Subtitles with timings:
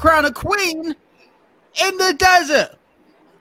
[0.00, 0.96] crown a queen
[1.84, 2.70] in the desert.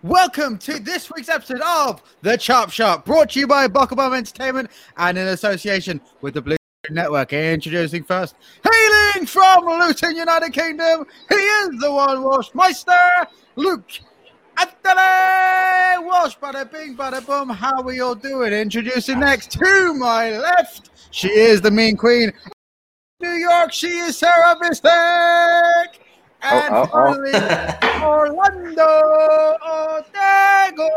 [0.03, 4.69] Welcome to this week's episode of The Chop Shop, brought to you by Bucklebum Entertainment
[4.97, 6.57] and in association with the Blue
[6.89, 7.31] Network.
[7.31, 12.91] Introducing first, hailing from Luton, United Kingdom, he is the one wash meister,
[13.55, 13.89] Luke
[14.57, 16.37] Anthony Wash.
[16.39, 17.47] Bada bing, bada boom.
[17.47, 18.51] How are you all doing?
[18.51, 22.33] Introducing next to my left, she is the mean queen.
[23.21, 26.08] New York, she is Sarah Mystic.
[26.41, 27.11] And oh, oh.
[27.11, 27.33] finally,
[28.03, 29.57] Orlando
[30.01, 30.89] Otego.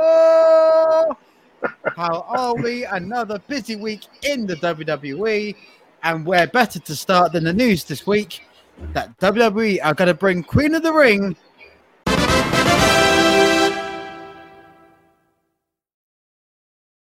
[1.96, 2.84] How are we?
[2.84, 5.56] Another busy week in the WWE.
[6.04, 8.44] And where better to start than the news this week
[8.92, 11.36] that WWE are going to bring Queen of the Ring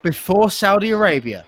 [0.01, 1.45] before Saudi Arabia.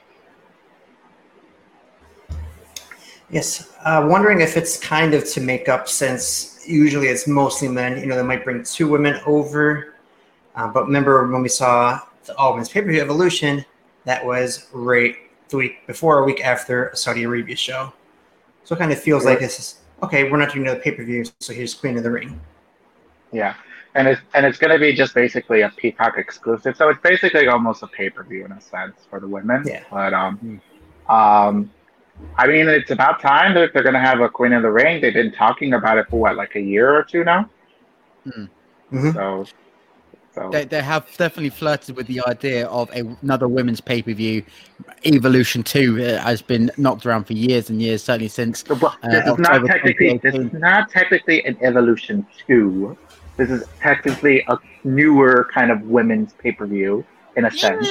[3.30, 8.00] Yes, uh, wondering if it's kind of to make up since usually it's mostly men.
[8.00, 9.96] You know, they might bring two women over.
[10.56, 13.66] Uh, but remember when we saw the All Women's Pay Per View Evolution,
[14.06, 15.16] that was right
[15.50, 17.94] the week before, a week after a Saudi Arabia show.
[18.64, 20.30] So it kind of feels like this is okay.
[20.30, 22.40] We're not doing another pay per view, so here's Queen of the Ring.
[23.32, 23.56] Yeah,
[23.96, 26.76] and it's and it's going to be just basically a Peacock exclusive.
[26.76, 29.64] So it's basically almost a pay per view in a sense for the women.
[29.66, 29.84] Yeah.
[29.90, 30.62] But um,
[31.10, 31.72] um,
[32.38, 35.02] I mean, it's about time that they're going to have a Queen of the Ring.
[35.02, 37.50] They've been talking about it for what, like a year or two now.
[38.24, 38.46] Hmm.
[38.92, 39.14] Mhm.
[39.14, 39.46] So,
[40.34, 44.14] so They, they have definitely flirted with the idea of a, another women's pay per
[44.14, 44.44] view.
[45.06, 48.64] Evolution 2 uh, has been knocked around for years and years, certainly since.
[48.68, 52.98] So, well, Uh, this is not technically this is not technically an evolution two.
[53.38, 57.06] This is technically a newer kind of women's pay per view
[57.36, 57.88] in a sense.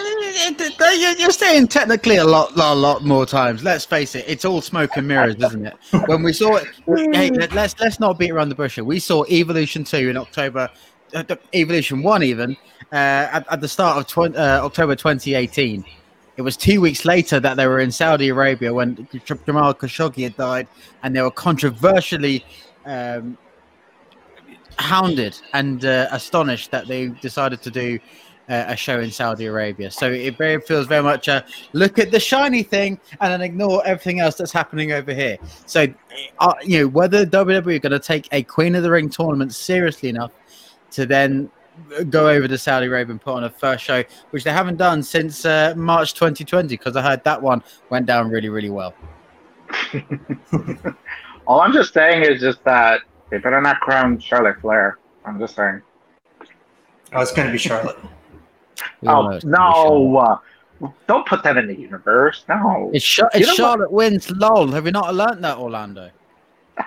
[1.18, 3.62] You're saying technically a lot, lot, lot more times.
[3.64, 5.74] Let's face it; it's all smoke and mirrors, isn't it?
[6.06, 6.68] When we saw it,
[7.14, 8.74] hey, let- let's let's not beat around the bush.
[8.76, 8.84] here.
[8.84, 10.68] We saw Evolution two in October,
[11.14, 11.24] uh,
[11.54, 12.52] Evolution one even
[12.92, 12.96] uh,
[13.32, 15.84] at, at the start of tw- uh, October 2018.
[16.36, 19.06] It was two weeks later that they were in Saudi Arabia when
[19.46, 20.68] Jamal Khashoggi had died,
[21.02, 22.44] and they were controversially
[22.86, 23.36] um,
[24.78, 27.98] hounded and uh, astonished that they decided to do
[28.50, 29.91] uh, a show in Saudi Arabia.
[29.91, 33.87] So it very feels very much a look at the shiny thing and then ignore
[33.87, 35.38] everything else that's happening over here.
[35.66, 35.87] So,
[36.41, 39.55] uh, you know, whether WWE are going to take a Queen of the Ring tournament
[39.55, 40.33] seriously enough
[40.91, 41.50] to then
[42.11, 45.03] go over to Saudi Arabia and put on a first show, which they haven't done
[45.03, 48.94] since uh, March 2020, because I heard that one went down really, really well.
[51.47, 54.99] All I'm just saying is just that they better not crown Charlotte Flair.
[55.25, 55.81] I'm just saying.
[57.12, 57.99] Oh, it's going to be Charlotte.
[59.00, 60.10] We all know Oh it's gonna be Charlotte.
[60.12, 60.16] no!
[60.16, 60.38] Uh,
[61.06, 62.44] don't put that in the universe.
[62.48, 62.91] No.
[62.94, 63.56] It's, You it's know what?
[63.56, 64.30] Charlotte wins.
[64.30, 64.68] Lol.
[64.68, 66.10] Have you not learned that, Orlando?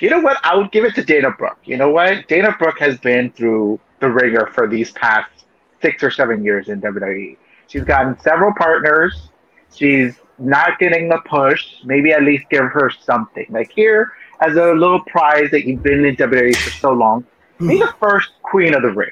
[0.00, 0.38] You know what?
[0.42, 1.58] I would give it to Dana Brooke.
[1.64, 2.26] You know what?
[2.26, 5.30] Dana Brooke has been through the ringer for these past
[5.82, 7.36] six or seven years in WWE.
[7.68, 9.28] She's gotten several partners.
[9.72, 11.64] She's not getting the push.
[11.84, 13.46] Maybe at least give her something.
[13.50, 17.24] Like here, as a little prize that you've been in WWE for so long,
[17.60, 19.10] be the first queen of the ring.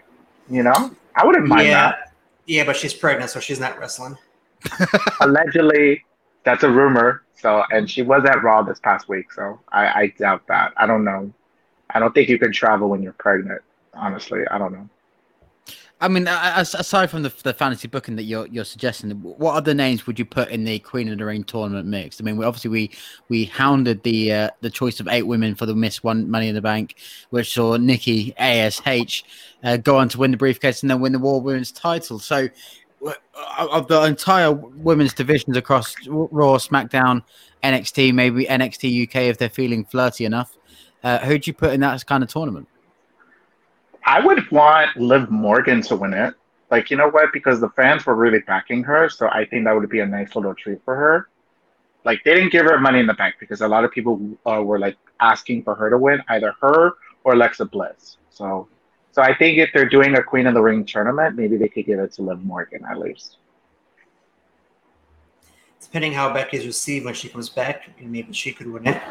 [0.49, 0.91] You know?
[1.16, 2.12] I wouldn't mind yeah, that.
[2.47, 4.16] yeah, but she's pregnant, so she's not wrestling.
[5.21, 6.04] Allegedly,
[6.44, 7.22] that's a rumor.
[7.34, 9.32] So, and she was at Raw this past week.
[9.32, 10.73] So I, I doubt that.
[10.76, 11.32] I don't know.
[11.91, 13.62] I don't think you can travel when you're pregnant.
[13.94, 14.88] Honestly, I don't know.
[15.98, 20.06] I mean, aside from the, the fantasy booking that you're you're suggesting, what other names
[20.06, 22.20] would you put in the Queen of the Ring tournament mix?
[22.20, 22.90] I mean, we, obviously we
[23.31, 26.54] we hounded the uh, the choice of eight women for the Miss One Money in
[26.54, 26.96] the Bank,
[27.31, 29.25] which saw Nikki Ash
[29.64, 32.19] uh, go on to win the briefcase and then win the War Women's title.
[32.19, 32.46] So,
[33.58, 37.22] of the entire women's divisions across Raw, SmackDown,
[37.64, 40.58] NXT, maybe NXT UK if they're feeling flirty enough,
[41.02, 42.69] uh, who'd you put in that kind of tournament?
[44.06, 46.35] I would want Liv Morgan to win it.
[46.70, 47.32] Like, you know what?
[47.32, 50.35] Because the fans were really backing her, so I think that would be a nice
[50.35, 51.29] little treat for her.
[52.05, 54.62] Like, they didn't give her money in the bank because a lot of people uh,
[54.62, 56.93] were like asking for her to win, either her
[57.25, 58.19] or Alexa Bliss.
[58.31, 58.69] So,
[59.11, 61.87] so I think if they're doing a Queen of the Ring tournament, maybe they could
[61.87, 63.38] give it to Liv Morgan at least.
[65.81, 69.03] Depending how Becky's received when she comes back, maybe she could win it.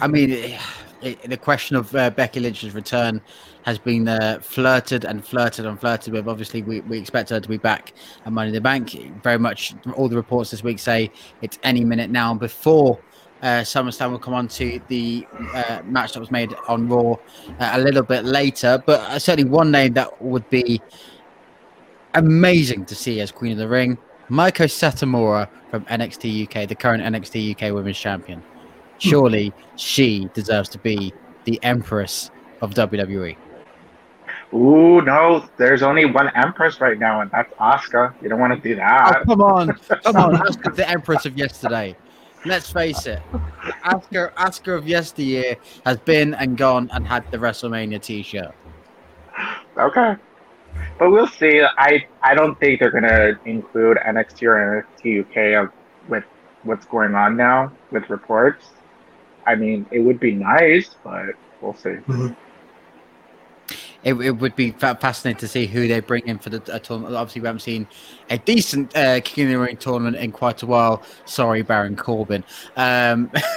[0.00, 0.58] I mean,
[1.02, 3.20] it, the question of uh, Becky Lynch's return
[3.62, 6.28] has been uh, flirted and flirted and flirted with.
[6.28, 7.92] Obviously, we, we expect her to be back
[8.24, 8.90] at Money in the Bank.
[9.22, 11.10] Very much, all the reports this week say
[11.42, 12.34] it's any minute now.
[12.34, 12.98] Before
[13.42, 17.70] uh, SummerSlam, will come on to the uh, match that was made on Raw uh,
[17.72, 18.82] a little bit later.
[18.84, 20.80] But uh, certainly, one name that would be
[22.14, 23.98] amazing to see as Queen of the Ring,
[24.30, 28.42] Meiko Satomura from NXT UK, the current NXT UK Women's Champion.
[28.98, 31.12] Surely she deserves to be
[31.44, 32.30] the empress
[32.60, 32.74] of.
[32.74, 33.36] WWE.
[34.54, 38.14] Ooh, no, there's only one empress right now, and that's Asuka.
[38.22, 39.22] You don't want to do Oh, that.
[39.26, 39.72] come on,
[40.04, 41.94] come on, Asuka's the empress of yesterday.
[42.46, 43.20] Let's face it,
[43.84, 48.54] Asuka, Asuka of yesteryear has been and gone and had the WrestleMania T-shirt.
[49.76, 50.16] Okay.
[50.98, 51.62] But we'll see.
[51.62, 55.72] I I don't think they're gonna include NXT or NXT UK of, uh,
[56.08, 56.24] with
[56.62, 58.66] what's going on now with reports.
[59.48, 61.30] I mean, it would be nice, but
[61.62, 61.96] we'll see.
[64.04, 67.16] It, it would be fascinating to see who they bring in for the tournament.
[67.16, 67.88] Obviously, we haven't seen
[68.28, 71.02] a decent uh, King of the Ring tournament in quite a while.
[71.24, 72.44] Sorry, Baron Corbin.
[72.76, 73.30] Um,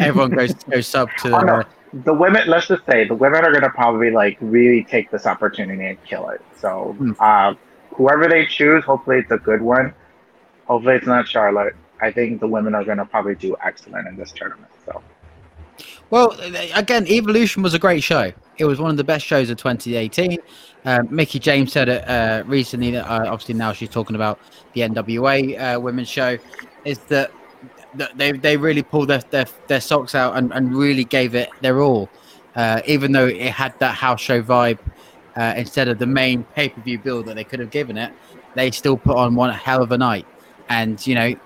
[0.00, 1.36] everyone goes goes sub to.
[1.36, 1.54] Oh, no.
[1.60, 1.64] Uh,
[2.04, 5.84] The women, let's just say, the women are gonna probably like really take this opportunity
[5.86, 6.42] and kill it.
[6.56, 7.12] So, Hmm.
[7.20, 7.54] uh,
[7.92, 9.94] whoever they choose, hopefully it's a good one.
[10.66, 11.74] Hopefully it's not Charlotte.
[12.00, 14.70] I think the women are gonna probably do excellent in this tournament.
[14.84, 15.02] So.
[16.10, 16.36] Well,
[16.74, 18.32] again, Evolution was a great show.
[18.58, 20.38] It was one of the best shows of 2018.
[20.84, 22.90] Um, Mickie James said it uh, recently.
[22.92, 24.38] That uh, obviously now she's talking about
[24.74, 26.38] the NWA uh, women's show.
[26.84, 27.32] Is that,
[27.94, 31.48] that they they really pulled their their, their socks out and, and really gave it
[31.62, 32.08] their all,
[32.54, 34.78] uh, even though it had that house show vibe
[35.36, 38.12] uh, instead of the main pay per view build that they could have given it.
[38.54, 40.26] They still put on one hell of a night,
[40.68, 41.34] and you know.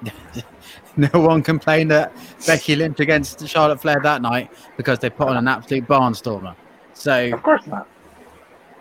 [0.97, 2.13] No one complained that
[2.45, 6.57] Becky Lynch against Charlotte Flair that night because they put on an absolute barnstormer.
[6.93, 7.87] So Of course not.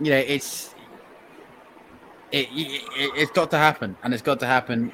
[0.01, 0.73] you know it's
[2.31, 2.81] it, it
[3.15, 4.91] it's got to happen, and it's got to happen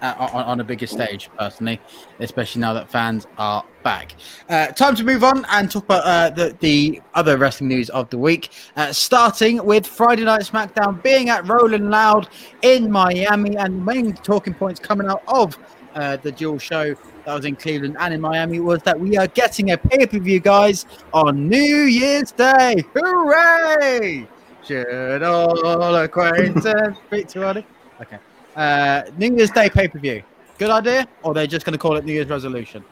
[0.00, 1.30] uh, on, on a bigger stage.
[1.38, 1.80] Personally,
[2.20, 4.14] especially now that fans are back.
[4.48, 8.08] Uh, time to move on and talk about uh, the the other wrestling news of
[8.10, 8.50] the week.
[8.76, 12.28] Uh, starting with Friday Night SmackDown being at Rolling Loud
[12.62, 15.58] in Miami, and the main talking points coming out of
[15.94, 16.94] uh, the dual show
[17.24, 20.18] that was in Cleveland and in Miami was that we are getting a pay per
[20.18, 22.84] view, guys, on New Year's Day.
[22.94, 24.28] Hooray!
[24.64, 27.66] Should all acquaintance be early?
[28.00, 28.18] Okay.
[28.54, 30.22] Uh, New Year's Day pay per view.
[30.58, 31.08] Good idea?
[31.22, 32.84] Or they're just going to call it New Year's resolution?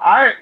[0.00, 0.32] I,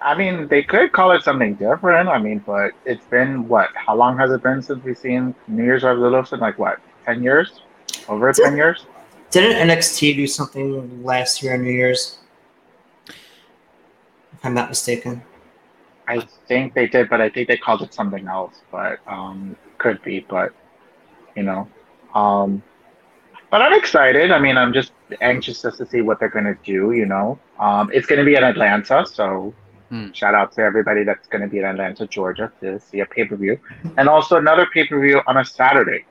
[0.00, 2.08] I mean, they could call it something different.
[2.08, 3.70] I mean, but it's been what?
[3.74, 6.40] How long has it been since we've seen New Year's resolution?
[6.40, 6.80] Like what?
[7.04, 7.60] Ten years?
[8.08, 8.86] Over ten years?
[9.30, 12.18] Didn't NXT do something last year on New Year's?
[13.08, 15.22] If I'm not mistaken.
[16.06, 18.62] I think they did, but I think they called it something else.
[18.70, 20.20] But um, could be.
[20.20, 20.52] But
[21.36, 21.68] you know,
[22.14, 22.62] um,
[23.54, 24.32] but I'm excited.
[24.32, 24.90] I mean, I'm just
[25.20, 26.90] anxious just to see what they're gonna do.
[26.90, 29.54] You know, um, it's gonna be in Atlanta, so
[29.90, 30.10] Hmm.
[30.10, 33.36] shout out to everybody that's gonna be in Atlanta, Georgia, to see a pay per
[33.36, 33.56] view,
[33.96, 36.04] and also another pay per view on a Saturday.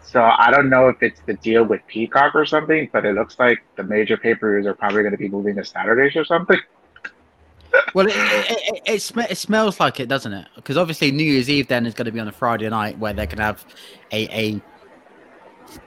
[0.00, 3.40] So I don't know if it's the deal with Peacock or something, but it looks
[3.40, 6.24] like the major pay per views are probably going to be moving to Saturdays or
[6.24, 6.60] something.
[7.94, 10.46] Well, it, it, it, it, sm- it smells like it, doesn't it?
[10.54, 13.12] Because obviously New Year's Eve then is going to be on a Friday night where
[13.12, 13.64] they can have
[14.12, 14.60] a, a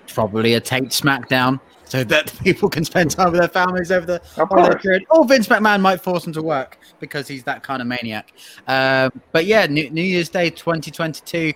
[0.07, 4.21] probably a taped SmackDown so that people can spend time with their families over the
[4.35, 5.05] holiday period.
[5.09, 8.33] Or Vince McMahon might force them to work because he's that kind of maniac.
[8.67, 11.53] Um, but yeah, New, New Year's Day 2022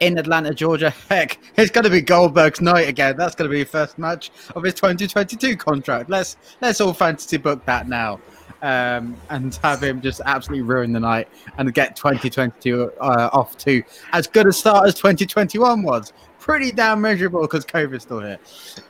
[0.00, 0.90] in Atlanta, Georgia.
[1.08, 3.16] Heck, it's going to be Goldberg's night again.
[3.16, 6.10] That's going to be the first match of his 2022 contract.
[6.10, 8.20] Let's let's all fantasy book that now.
[8.62, 13.82] Um, and have him just absolutely ruin the night and get 2022 uh, off to
[14.12, 16.12] as good a start as 2021 was.
[16.40, 18.38] Pretty damn miserable because COVID's still here.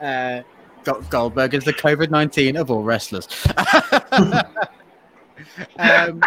[0.01, 0.43] Uh,
[1.11, 3.29] Goldberg is the COVID 19 of all wrestlers.
[5.79, 6.23] um,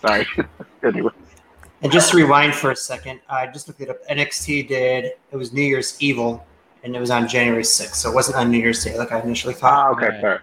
[0.00, 0.26] Sorry.
[0.82, 1.10] anyway,
[1.82, 3.96] And just to rewind for a second, I just looked it up.
[4.08, 6.44] NXT did it was New Year's Evil,
[6.84, 9.20] and it was on January 6th, so it wasn't on New Year's Day like I
[9.20, 9.92] initially thought.
[9.92, 10.20] okay, Right.
[10.20, 10.42] fair.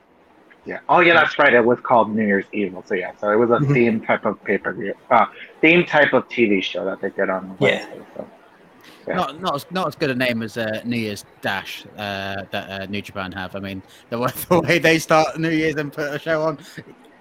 [0.66, 0.80] Yeah.
[0.88, 1.54] Oh, yeah, that's right.
[1.54, 2.84] It was called New Year's Evil.
[2.88, 3.74] So yeah, so it was a Mhm.
[3.74, 5.26] theme type of pay per view, uh,
[5.62, 7.58] theme type of TV show that they did on.
[7.60, 7.86] Yeah.
[7.86, 8.28] Wednesday, So.
[9.08, 12.70] Not not as, not as good a name as uh, New Year's Dash uh, that
[12.70, 13.56] uh, New Japan have.
[13.56, 16.58] I mean, the way, the way they start New Year's and put a show on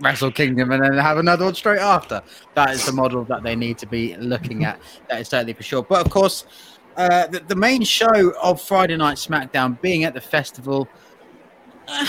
[0.00, 2.22] Wrestle Kingdom and then have another one straight after.
[2.54, 4.80] That is the model that they need to be looking at.
[5.08, 5.82] That is certainly for sure.
[5.82, 6.44] But of course,
[6.96, 10.88] uh, the, the main show of Friday Night SmackDown being at the festival.
[11.88, 12.06] Uh,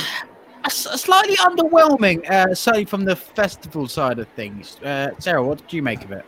[0.70, 4.77] slightly underwhelming, uh, certainly from the festival side of things.
[4.82, 6.25] Uh, Sarah, what did you make of it?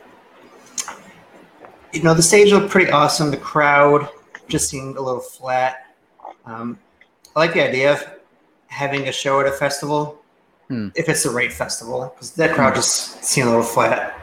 [1.95, 3.31] You know, the stage looked pretty awesome.
[3.31, 4.09] The crowd
[4.49, 5.95] just seemed a little flat.
[6.45, 6.77] Um,
[7.35, 8.05] I like the idea of
[8.67, 10.21] having a show at a festival,
[10.67, 10.89] Hmm.
[10.95, 14.13] if it's the right festival, because that crowd just seemed a little flat.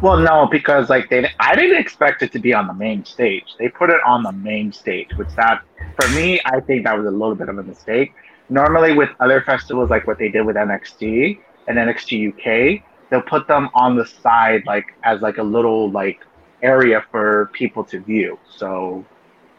[0.00, 3.46] Well, no, because like they, I didn't expect it to be on the main stage.
[3.58, 5.62] They put it on the main stage, which that
[6.00, 8.12] for me, I think that was a little bit of a mistake
[8.50, 13.46] normally with other festivals like what they did with NXT and NXT UK, they'll put
[13.46, 16.20] them on the side like as like a little like
[16.62, 18.38] area for people to view.
[18.44, 19.08] So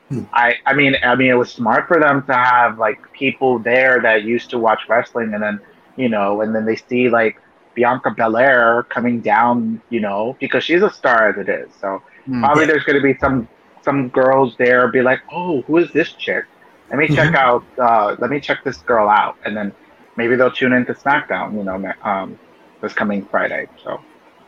[0.09, 0.25] Hmm.
[0.33, 4.01] I I mean I mean it was smart for them to have like people there
[4.01, 5.59] that used to watch wrestling and then
[5.95, 7.35] you know and then they see like
[7.75, 11.75] Bianca Belair coming down, you know, because she's a star as it is.
[11.79, 12.41] So Hmm.
[12.41, 13.49] probably there's going to be some
[13.83, 16.43] some girls there be like, oh, who is this chick?
[16.89, 17.63] Let me check out.
[17.81, 19.73] Uh, let me check this girl out, and then
[20.17, 21.55] maybe they'll tune into SmackDown.
[21.57, 22.39] You know, um,
[22.81, 23.67] this coming Friday.
[23.77, 23.97] So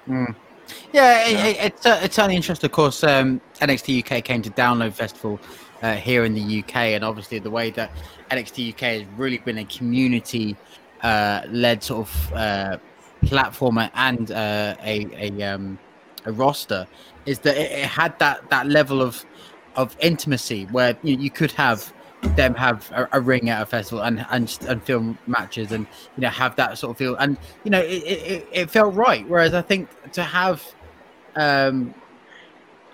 [0.07, 0.42] Mm.
[0.91, 2.67] Yeah, it, it, it's uh, it's certainly interesting.
[2.67, 5.39] Of course, um, NXT UK came to Download Festival
[5.81, 7.91] uh, here in the UK, and obviously the way that
[8.31, 10.55] NXT UK has really been a community
[11.01, 12.77] uh, led sort of uh,
[13.23, 15.79] platformer and uh, a a, um,
[16.25, 16.87] a roster
[17.25, 19.25] is that it, it had that that level of
[19.75, 21.93] of intimacy where you, you could have
[22.35, 26.21] them have a, a ring at a festival and, and and film matches and you
[26.21, 29.27] know have that sort of feel and you know it, it, it- it felt right
[29.27, 30.63] whereas i think to have
[31.35, 31.93] um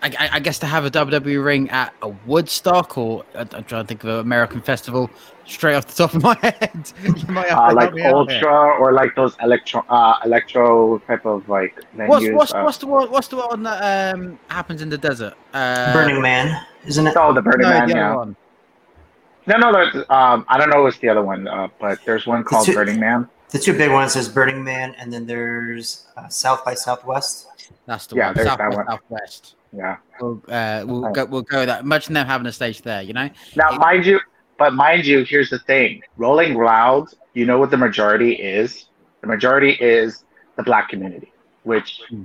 [0.01, 3.65] I, I- I guess to have a WWE ring at a Woodstock or I- I'm
[3.65, 5.09] trying to think of an American festival
[5.45, 6.93] straight off the top of my head.
[7.03, 8.37] you might have uh, to like help me out here.
[8.49, 12.07] Ultra or like those electro uh, electro type of like venues.
[12.07, 13.11] What's what's, uh, what's the one?
[13.11, 15.33] What's the one that um, happens in the desert?
[15.53, 17.15] Uh, Burning Man, isn't it?
[17.17, 17.87] oh, the Burning no, Man.
[17.89, 18.15] the Yeah.
[18.15, 18.35] one.
[19.49, 22.43] No, no, there's, um, I don't know what's the other one, uh, but there's one
[22.43, 23.27] called two- Burning Man.
[23.49, 27.47] The two big ones is Burning Man, and then there's uh, South by Southwest.
[27.87, 28.35] That's the Yeah, one.
[28.35, 28.85] there's South that by one.
[28.85, 29.55] Southwest.
[29.75, 29.97] Yeah.
[30.21, 31.13] We'll uh, we'll Okay.
[31.13, 31.81] go we'll go with that.
[31.81, 33.01] Imagine them having a stage there.
[33.01, 33.27] You know.
[33.55, 34.19] Now, mind you,
[34.59, 37.07] but mind you, here's the thing: Rolling Loud.
[37.33, 38.85] You know what the majority is?
[39.21, 40.23] The majority is
[40.55, 41.31] the black community,
[41.63, 42.23] which Hmm.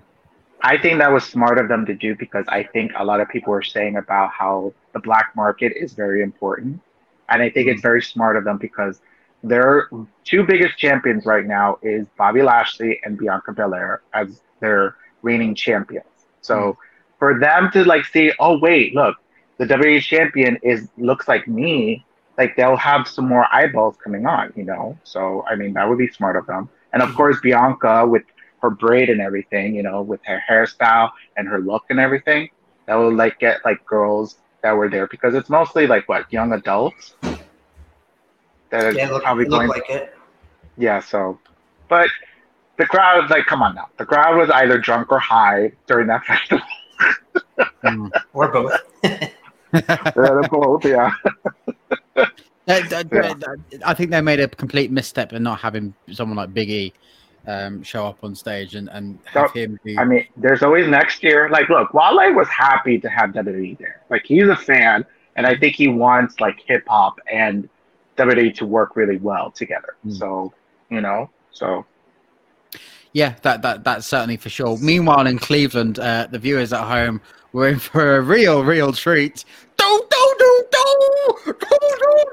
[0.62, 3.28] I think that was smart of them to do because I think a lot of
[3.30, 6.80] people were saying about how the black market is very important,
[7.28, 9.00] and I think it's very smart of them because
[9.42, 9.88] their
[10.24, 16.06] two biggest champions right now is Bobby Lashley and Bianca Belair as their reigning champions.
[16.40, 16.78] So hmm.
[17.18, 19.16] for them to like see, oh wait, look,
[19.58, 22.04] the WWE champion is looks like me,
[22.38, 24.98] like they'll have some more eyeballs coming on, you know.
[25.04, 26.68] So I mean that would be smart of them.
[26.92, 27.16] And of hmm.
[27.16, 28.24] course Bianca with
[28.62, 32.48] her braid and everything, you know, with her hairstyle and her look and everything,
[32.86, 36.52] that will like get like girls that were there because it's mostly like what young
[36.54, 37.14] adults
[38.70, 39.68] that are Yeah, it look, probably it going.
[39.68, 40.14] like it.
[40.78, 41.38] Yeah, so,
[41.88, 42.08] but
[42.78, 46.24] the crowd, like, come on now, the crowd was either drunk or high during that
[46.28, 46.64] festival.
[47.84, 48.10] Mm.
[48.32, 48.72] Or both.
[49.04, 51.12] yeah, they're both, yeah.
[52.66, 53.34] Th- th- Yeah.
[53.34, 56.92] th- I think they made a complete misstep in not having someone like Big E
[57.46, 59.98] um, show up on stage and, and have So, him be.
[59.98, 61.48] I mean, there's always next year.
[61.50, 64.02] Like, look, Wale was happy to have WWE there.
[64.10, 65.04] Like, he's a fan,
[65.36, 67.68] and I think he wants like hip hop and
[68.16, 69.96] WWE to work really well together.
[70.06, 70.18] Mm.
[70.18, 70.52] So,
[70.90, 71.84] you know, so
[73.12, 74.78] Yeah, that that that's certainly for sure.
[74.78, 77.20] Meanwhile, in Cleveland, uh, the viewers at home
[77.52, 79.44] were in for a real, real treat.
[79.76, 80.84] Do do do do
[81.46, 82.23] do do do do.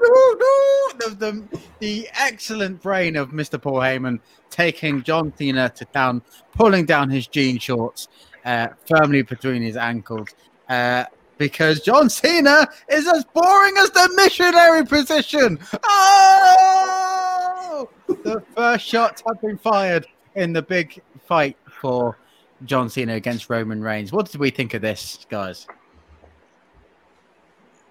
[0.98, 3.60] The, the the excellent brain of Mr.
[3.60, 8.08] Paul Heyman taking John Cena to town, pulling down his jean shorts
[8.44, 10.28] uh, firmly between his ankles.
[10.68, 11.04] Uh,
[11.38, 15.58] because John Cena is as boring as the missionary position.
[15.84, 17.88] Oh!
[18.08, 20.06] The first shots have been fired
[20.36, 22.16] in the big fight for
[22.64, 24.12] John Cena against Roman Reigns.
[24.12, 25.66] What did we think of this, guys?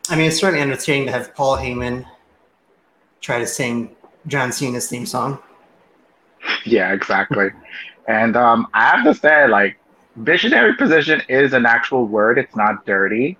[0.09, 2.05] I mean, it's certainly entertaining to have Paul Heyman
[3.21, 3.95] try to sing
[4.27, 5.39] John Cena's theme song.
[6.65, 7.49] yeah, exactly.
[8.07, 9.77] and um, I have to say, like,
[10.17, 12.37] visionary position is an actual word.
[12.37, 13.37] It's not dirty,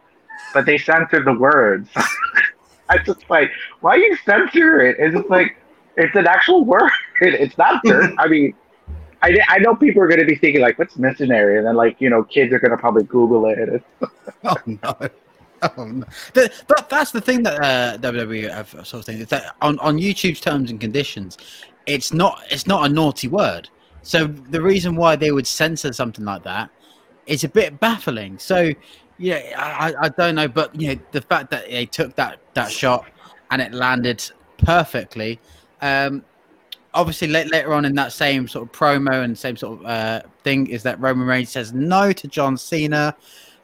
[0.53, 1.89] but they censored the words.
[2.89, 4.97] I just like, why you censor it?
[4.99, 5.57] It's just like,
[5.97, 6.91] it's an actual word.
[7.21, 8.11] It's not dirt.
[8.17, 8.55] I mean,
[9.21, 11.57] I, I know people are going to be thinking like, what's missionary?
[11.57, 13.83] And then like, you know, kids are going to probably Google it.
[14.43, 15.09] Oh no.
[15.77, 16.05] Oh, no.
[16.33, 19.97] The, but that's the thing that uh, WWE sort of thing is that on, on
[19.97, 21.37] YouTube's terms and conditions,
[21.85, 23.69] it's not it's not a naughty word.
[24.01, 26.69] So the reason why they would censor something like that
[27.27, 28.39] is a bit baffling.
[28.39, 28.71] So
[29.19, 32.71] yeah, I, I- don't know, but you know the fact that they took that that
[32.71, 33.05] shot
[33.51, 34.23] and it landed
[34.57, 35.39] perfectly.
[35.81, 36.23] Um,
[36.93, 40.21] obviously, la- later on in that same sort of promo and same sort of uh,
[40.43, 43.15] thing is that Roman Reigns says no to John Cena,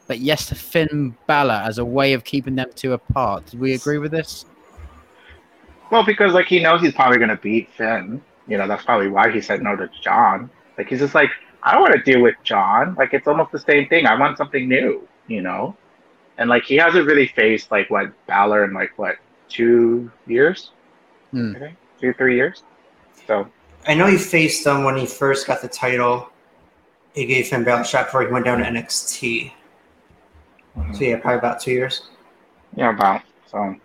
[0.08, 3.46] but yes to Finn Balor as a way of keeping them two apart.
[3.48, 4.46] Do we agree with this?
[5.92, 8.22] well, because like he knows he's probably going to beat Finn.
[8.48, 10.50] You know, that's probably why he said no to John.
[10.78, 11.30] Like he's just like,
[11.64, 12.96] I don't want to deal with John.
[12.96, 14.06] Like it's almost the same thing.
[14.06, 15.08] I want something new.
[15.28, 15.76] You know,
[16.38, 19.18] and like he hasn't really faced like what Balor in like what
[19.50, 20.72] two years.
[21.32, 21.54] Hmm.
[21.56, 21.78] I think.
[22.00, 22.64] two, three years.
[23.26, 23.50] So
[23.86, 26.30] I know he faced them when he first got the title.
[27.14, 29.52] He gave Finn Balor a shot before he went down to NXT.
[30.94, 32.10] So yeah, probably about two years.
[32.76, 33.76] yeah, about so.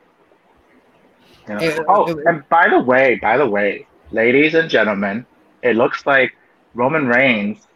[1.49, 1.61] You know.
[1.61, 5.26] It- oh, it- and by the way, by the way, ladies and gentlemen,
[5.62, 6.32] it looks like
[6.75, 7.66] Roman Reigns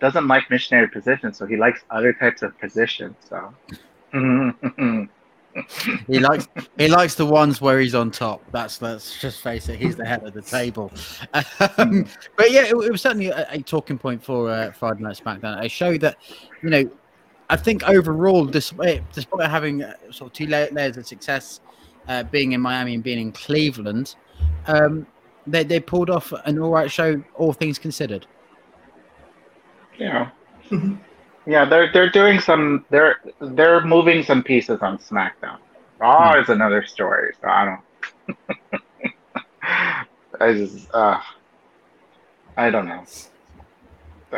[0.00, 3.16] doesn't like missionary positions, so he likes other types of positions.
[3.28, 3.54] So.
[6.08, 8.42] He likes he likes the ones where he's on top.
[8.50, 9.78] That's let's just face it.
[9.78, 10.90] He's the head of the table.
[11.32, 15.16] Um, but yeah, it, it was certainly a, a talking point for uh, Friday Night
[15.24, 15.64] SmackDown.
[15.64, 16.16] A show that
[16.60, 16.90] you know,
[17.50, 21.60] I think overall, despite despite having uh, sort of two layers of success,
[22.08, 24.14] uh, being in Miami and being in Cleveland,
[24.66, 25.06] um,
[25.46, 28.26] they they pulled off an all right show, all things considered.
[29.98, 30.30] Yeah.
[31.46, 35.58] yeah, they're they're doing some they're they're moving some pieces on SmackDown.
[35.98, 38.38] Raw is another story, so I don't
[40.40, 41.20] I just uh
[42.56, 43.04] I don't know.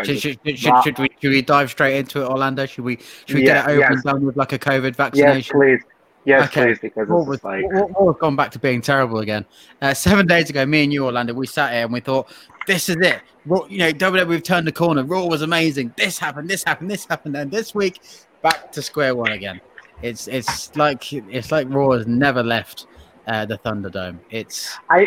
[0.05, 2.67] Should, should, should, should, we should we dive straight into it, Orlando?
[2.67, 3.91] Should we should we Yeah, get it over yes.
[3.93, 5.57] and done with like a COVID yes, vaccination?
[5.59, 5.81] please.
[6.25, 6.65] Yes, Okay.
[6.65, 9.45] please, because it's was, like Raw has gone back to being terrible again.
[9.81, 12.29] Uh, seven days ago, me and you, Orlando, we sat here and we thought,
[12.67, 13.21] this is it.
[13.45, 15.05] Raw, you know, WWE, we've turned the corner.
[15.05, 15.95] Raw was amazing.
[15.97, 17.37] This happened, this happened, this happened.
[17.37, 18.00] And this week,
[18.43, 19.61] back to square one again.
[20.02, 22.87] It's it's like it's like Raw has never left
[23.28, 24.19] uh, the Thunderdome.
[24.30, 25.06] It's I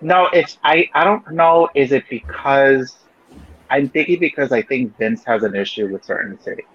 [0.00, 1.68] no, it's I I don't know.
[1.74, 2.94] Is it because
[3.72, 6.66] I'm thinking because I think Vince has an issue with certain cities.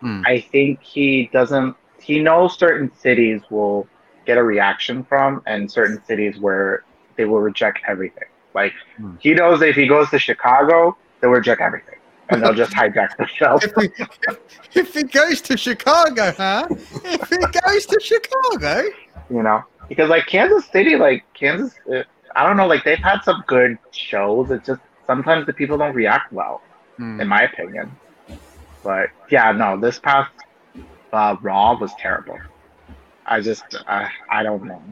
[0.00, 0.22] Hmm.
[0.26, 1.76] I think he doesn't.
[2.02, 3.86] He knows certain cities will
[4.26, 6.84] get a reaction from, and certain cities where
[7.16, 8.28] they will reject everything.
[8.54, 9.14] Like Hmm.
[9.20, 11.98] he knows if he goes to Chicago, they'll reject everything,
[12.30, 13.58] and they'll just hijack the show.
[13.62, 16.66] if, he, if it goes to Chicago, huh?
[16.70, 18.88] If he goes to Chicago,
[19.30, 21.74] you know because like kansas city like kansas
[22.36, 25.94] i don't know like they've had some good shows it's just sometimes the people don't
[25.94, 26.60] react well
[26.98, 27.20] Hmm.
[27.20, 27.86] in my opinion.
[28.82, 30.32] But yeah no this past
[31.12, 32.38] uh, raw was terrible.
[33.26, 34.82] I just I i don't know.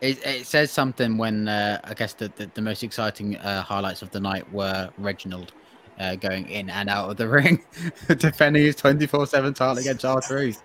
[0.00, 4.00] It, it says something when uh, I guess the, the, the most exciting uh, highlights
[4.02, 5.52] of the night were Reginald
[5.98, 7.62] uh, going in and out of the ring,
[8.16, 10.62] defending his 24 7 title against R Truth.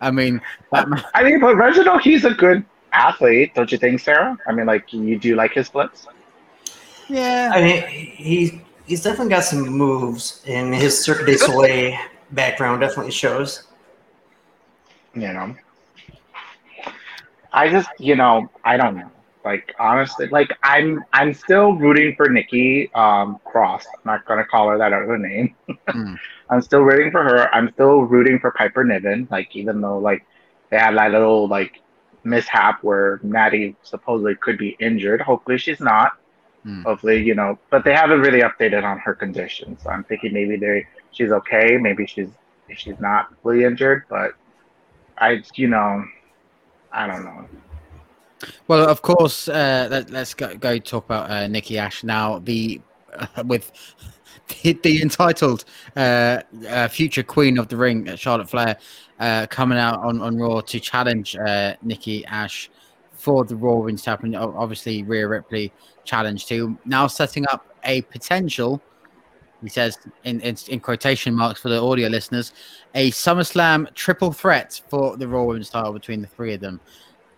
[0.00, 0.40] I mean,
[0.72, 4.36] that i mean but reginald he's a good athlete don't you think sarah?
[4.48, 6.06] I mean like you do like his flips
[7.08, 7.50] yeah.
[7.54, 11.96] I mean, he he's definitely got some moves, and his Cirque du Soleil
[12.30, 13.64] background definitely shows.
[15.14, 15.54] you know
[17.52, 19.10] i just you know i don't know
[19.44, 24.68] like honestly like i'm i'm still rooting for nikki um cross i'm not gonna call
[24.68, 25.54] her that other name
[25.88, 26.14] Hmm.
[26.50, 30.24] i'm still rooting for her i'm still rooting for piper niven like even though like
[30.70, 31.80] they had that little like
[32.24, 36.12] mishap where natty supposedly could be injured hopefully she's not.
[36.84, 40.56] Hopefully you know but they haven't really updated on her condition so i'm thinking maybe
[40.56, 42.28] they she's okay maybe she's
[42.76, 44.32] she's not fully injured but
[45.18, 46.04] i you know
[46.92, 47.46] i don't know
[48.68, 52.38] Well, of course, uh, let, let's go, go talk about uh, Nikki Ash now.
[52.38, 52.80] The
[53.12, 53.72] uh, with
[54.62, 55.64] the, the entitled
[55.96, 58.76] uh, uh, future queen of the ring, Charlotte Flair,
[59.18, 62.70] uh, coming out on, on Raw to challenge uh, Nikki Ash
[63.12, 64.26] for the Raw Women's title.
[64.26, 65.72] And Obviously, Rhea Ripley
[66.08, 68.80] challenged to now setting up a potential.
[69.62, 72.52] He says in, in in quotation marks for the audio listeners,
[72.94, 76.80] a SummerSlam triple threat for the Raw Women's title between the three of them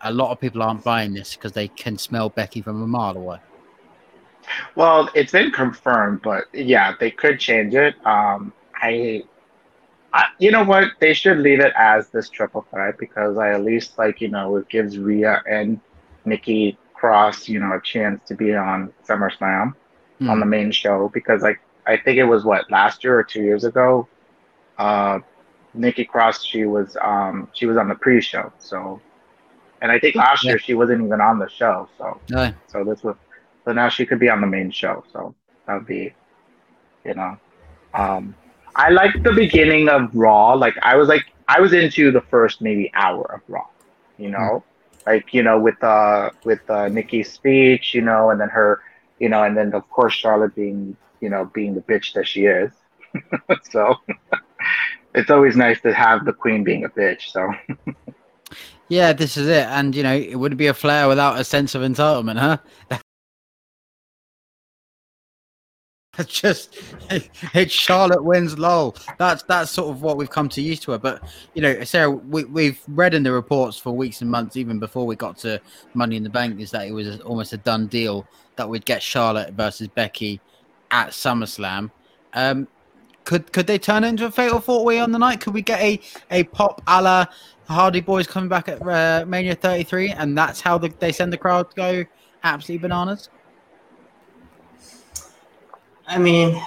[0.02, 3.16] a lot of people aren't buying this because they can smell Becky from a mile
[3.16, 3.38] away.
[4.74, 8.52] well it's been confirmed but yeah they could change it um
[8.82, 9.22] i
[10.12, 10.88] I, you know what?
[10.98, 14.56] They should leave it as this triple threat because I at least like you know
[14.56, 15.78] it gives Rhea and
[16.24, 19.72] Nikki Cross you know a chance to be on SummerSlam
[20.18, 20.28] Hmm.
[20.28, 23.42] on the main show because like I think it was what last year or two
[23.42, 24.08] years ago.
[24.78, 25.18] Uh,
[25.74, 29.02] Nikki Cross she was um she was on the pre-show so,
[29.82, 30.50] and I think last Yeah.
[30.50, 33.16] year she wasn't even on the show so No, so this was
[33.64, 35.34] so now she could be on the main show so
[35.66, 36.16] that would be,
[37.04, 37.36] you know,
[37.94, 38.36] um.
[38.76, 40.52] I like the beginning of Raw.
[40.54, 43.64] Like I was like I was into the first maybe hour of Raw.
[44.16, 44.64] You know,
[45.06, 48.80] like you know with uh with uh, Nikki's speech, you know, and then her,
[49.18, 52.44] you know, and then of course Charlotte being you know being the bitch that she
[52.44, 52.72] is.
[53.70, 53.96] so
[55.14, 57.30] it's always nice to have the queen being a bitch.
[57.32, 57.50] So
[58.88, 61.74] yeah, this is it, and you know it wouldn't be a Flair without a sense
[61.74, 62.98] of entitlement, huh?
[66.28, 66.76] just
[67.54, 68.96] it's Charlotte wins lol.
[69.18, 70.98] That's that's sort of what we've come to used to her.
[70.98, 71.22] But
[71.54, 75.06] you know, Sarah, we, we've read in the reports for weeks and months, even before
[75.06, 75.60] we got to
[75.94, 79.02] Money in the Bank, is that it was almost a done deal that we'd get
[79.02, 80.40] Charlotte versus Becky
[80.90, 81.90] at SummerSlam.
[82.34, 82.68] Um,
[83.24, 85.40] could could they turn it into a fatal four way on the night?
[85.40, 87.26] Could we get a a pop a la
[87.68, 91.38] Hardy Boys coming back at uh, Mania 33, and that's how the, they send the
[91.38, 92.04] crowd go
[92.42, 93.28] absolutely bananas?
[96.10, 96.60] I mean,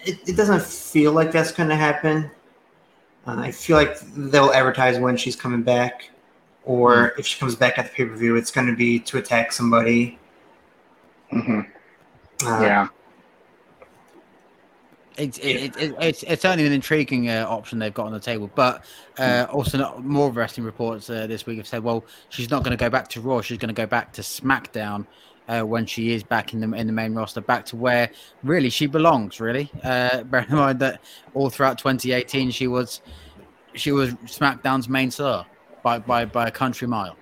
[0.00, 2.30] it, it doesn't feel like that's going to happen.
[3.26, 6.10] Uh, I feel like they'll advertise when she's coming back,
[6.64, 7.18] or mm.
[7.18, 9.52] if she comes back at the pay per view, it's going to be to attack
[9.52, 10.18] somebody.
[11.32, 11.60] Mm-hmm.
[12.46, 12.88] Uh, yeah.
[15.16, 18.50] It's it, it, it's it's certainly an intriguing uh, option they've got on the table,
[18.56, 18.84] but
[19.16, 19.56] uh, hmm.
[19.56, 22.84] also not, more wrestling reports uh, this week have said, well, she's not going to
[22.84, 25.06] go back to Raw, she's going to go back to SmackDown
[25.48, 28.10] uh, when she is back in the in the main roster, back to where
[28.42, 29.40] really she belongs.
[29.40, 31.00] Really, uh, bear in mind that
[31.34, 33.00] all throughout 2018 she was
[33.74, 35.46] she was SmackDown's main star
[35.82, 37.16] by by by a country mile.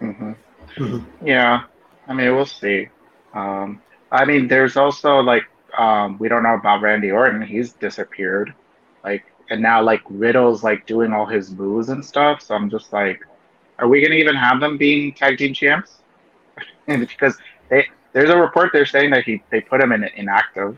[0.00, 0.32] Mm-hmm.
[0.76, 1.26] Mm-hmm.
[1.26, 1.64] Yeah,
[2.06, 2.88] I mean we'll see.
[3.34, 5.44] Um, I mean, there's also like
[5.76, 7.42] um, we don't know about Randy Orton.
[7.42, 8.54] He's disappeared.
[9.04, 12.42] Like, and now like Riddle's like doing all his moves and stuff.
[12.42, 13.24] So I'm just like,
[13.78, 16.02] are we gonna even have them being tag team champs?
[17.00, 17.36] because
[17.68, 20.76] they, there's a report they're saying that he they put him in inactive.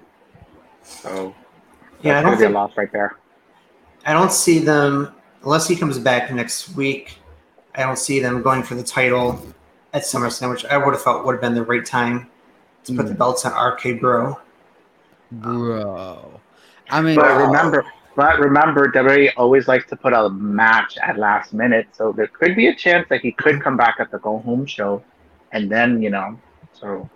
[0.83, 1.35] So
[2.03, 3.16] yeah, I don't think, a loss right there.
[4.05, 7.18] I don't see them unless he comes back next week.
[7.75, 9.40] I don't see them going for the title
[9.92, 12.29] at SummerSlam, which I would have thought would have been the right time
[12.85, 13.18] to put the mm.
[13.18, 14.38] belts on RK Bro.
[15.31, 16.40] Bro,
[16.88, 17.85] I mean, but remember,
[18.16, 22.57] but remember, WWE always likes to put a match at last minute, so there could
[22.57, 25.05] be a chance that he could come back at the go home show,
[25.52, 26.38] and then you know,
[26.72, 27.08] so.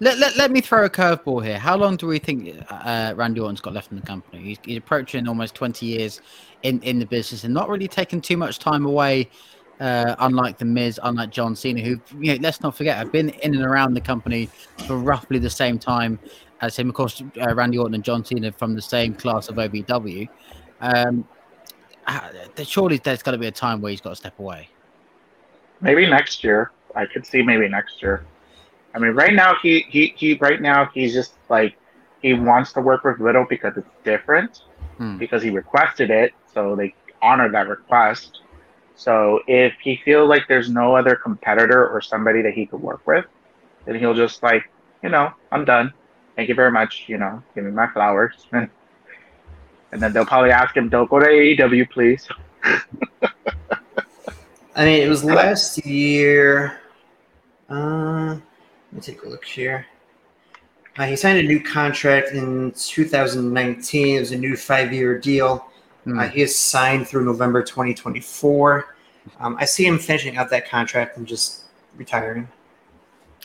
[0.00, 1.58] Let, let, let me throw a curveball here.
[1.58, 4.40] How long do we think uh, Randy Orton's got left in the company?
[4.44, 6.20] He's, he's approaching almost 20 years
[6.62, 9.28] in, in the business and not really taking too much time away
[9.80, 13.30] uh, unlike the Miz, unlike John Cena, who you know, let's not forget, have been
[13.30, 14.48] in and around the company
[14.86, 16.18] for roughly the same time
[16.60, 16.88] as him.
[16.88, 20.28] Of course, uh, Randy Orton and John Cena from the same class of OVW.
[20.80, 21.26] Um,
[22.64, 24.68] surely there's got to be a time where he's got to step away.
[25.80, 26.72] Maybe next year.
[26.94, 28.24] I could see maybe next year.
[28.94, 31.76] I mean, right now he he he right now he's just like
[32.22, 34.62] he wants to work with Riddle because it's different
[34.96, 35.18] hmm.
[35.18, 38.40] because he requested it, so they honor that request.
[38.96, 43.06] So if he feels like there's no other competitor or somebody that he could work
[43.06, 43.24] with,
[43.84, 44.68] then he'll just like,
[45.02, 45.92] you know, I'm done.
[46.34, 47.04] Thank you very much.
[47.06, 48.46] You know, give me my flowers.
[48.52, 48.68] And,
[49.92, 52.28] and then they'll probably ask him, don't go to AEW, please.
[54.78, 56.78] I mean, it was last year.
[57.68, 59.84] Uh, let me take a look here.
[60.96, 64.16] Uh, he signed a new contract in 2019.
[64.16, 65.66] It was a new five-year deal.
[66.06, 66.22] Mm.
[66.22, 68.94] Uh, he is signed through November 2024.
[69.40, 71.64] Um, I see him finishing out that contract and just
[71.96, 72.46] retiring.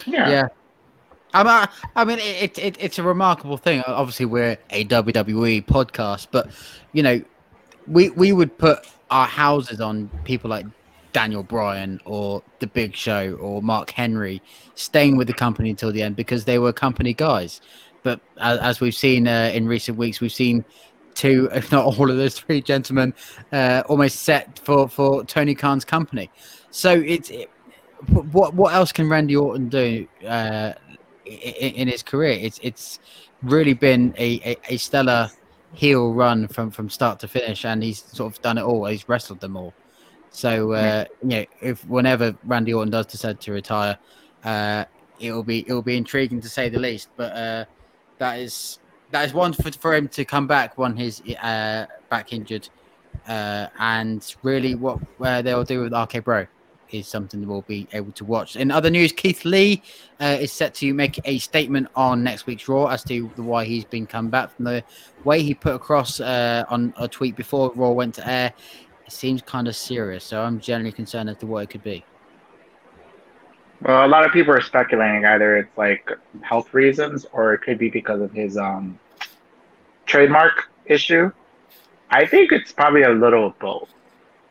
[0.05, 0.29] Yeah.
[0.29, 0.47] Yeah.
[1.33, 3.81] I mean, I mean, it, it, it's a remarkable thing.
[3.87, 6.51] Obviously, we're a WWE podcast, but
[6.91, 7.23] you know,
[7.87, 10.67] we we would put our houses on people like
[11.13, 14.41] Daniel Bryan or The Big Show or Mark Henry
[14.75, 17.61] staying with the company until the end because they were company guys.
[18.01, 20.65] But as, we've seen uh, in recent weeks, we've seen
[21.13, 23.13] two, if not all of those three gentlemen,
[23.53, 26.29] uh, almost set for for Tony Khan's company.
[26.71, 27.49] So it's it,
[28.09, 30.73] what what else can Randy Orton do uh,
[31.25, 32.37] in, in, his career?
[32.41, 32.99] It's it's
[33.41, 35.29] really been a, a, a, stellar
[35.73, 38.85] heel run from from start to finish, and he's sort of done it all.
[38.85, 39.73] He's wrestled them all.
[40.33, 43.97] So uh, you know, if whenever Randy Orton does decide to retire,
[44.43, 44.85] uh,
[45.19, 47.09] it'll be it'll be intriguing to say the least.
[47.15, 47.65] But uh,
[48.17, 48.79] that is
[49.11, 52.67] that is one for, for him to come back when he's uh, back injured,
[53.27, 56.47] uh, and really what uh, they'll do with RK Bro
[56.89, 58.55] is something that we'll be able to watch.
[58.55, 59.81] In other news, Keith Lee
[60.19, 63.85] uh, is set to make a statement on next week's Raw as to why he's
[63.85, 64.83] been come back from the
[65.23, 68.53] way he put across uh, on a tweet before Raw went to air.
[69.05, 72.05] It seems kind of serious, so I'm generally concerned as to what it could be.
[73.81, 76.09] Well, a lot of people are speculating either it's like
[76.41, 78.97] health reasons or it could be because of his um
[80.05, 81.31] trademark issue.
[82.09, 83.89] I think it's probably a little of both,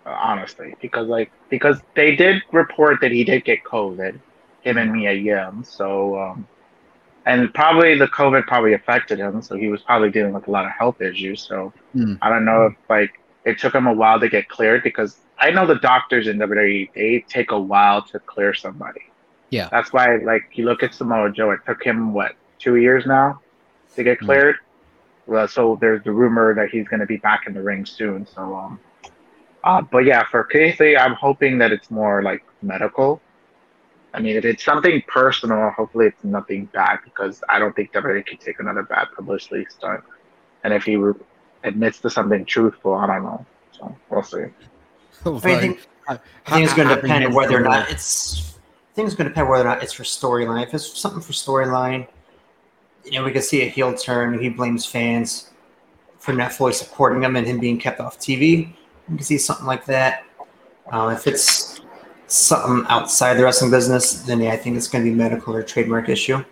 [0.05, 4.19] honestly, because like because they did report that he did get COVID,
[4.63, 5.65] him and Mia Yim.
[5.65, 6.47] So, um,
[7.25, 10.65] and probably the COVID probably affected him, so he was probably dealing with a lot
[10.65, 11.41] of health issues.
[11.41, 12.19] So mm.
[12.21, 15.51] I don't know if like it took him a while to get cleared because I
[15.51, 19.01] know the doctors in WWE they take a while to clear somebody.
[19.51, 23.07] Yeah, that's why like you look at Samoa Joe, it took him what two years
[23.07, 23.41] now
[23.97, 24.27] to get Hmm.
[24.27, 24.57] cleared.
[25.27, 28.27] Well, so there's the rumor that he's going to be back in the ring soon.
[28.27, 28.81] So, um,
[29.65, 33.23] uh, but yeah, for Lee, I'm hoping that it's more like medical.
[34.15, 38.23] I mean, if it's something personal, hopefully it's nothing bad because I don't think WWE
[38.23, 40.01] could take another bad publicity stunt.
[40.65, 40.97] And if he
[41.65, 43.47] admits to something truthful, I don't know.
[43.73, 44.47] So we'll see.
[45.25, 48.59] I think, I think it's going to depend on whether or not it's.
[48.93, 50.63] I think it's going to depend whether or not it's for storyline.
[50.65, 52.07] If it's something for storyline,
[53.05, 54.39] you know, we could see a heel turn.
[54.39, 55.51] He blames fans
[56.19, 58.75] for not fully supporting him and him being kept off TV.
[59.09, 60.25] We can see something like that.
[60.93, 61.81] Uh, if it's
[62.27, 65.63] something outside the wrestling business, then yeah, I think it's going to be medical or
[65.63, 66.45] trademark issue.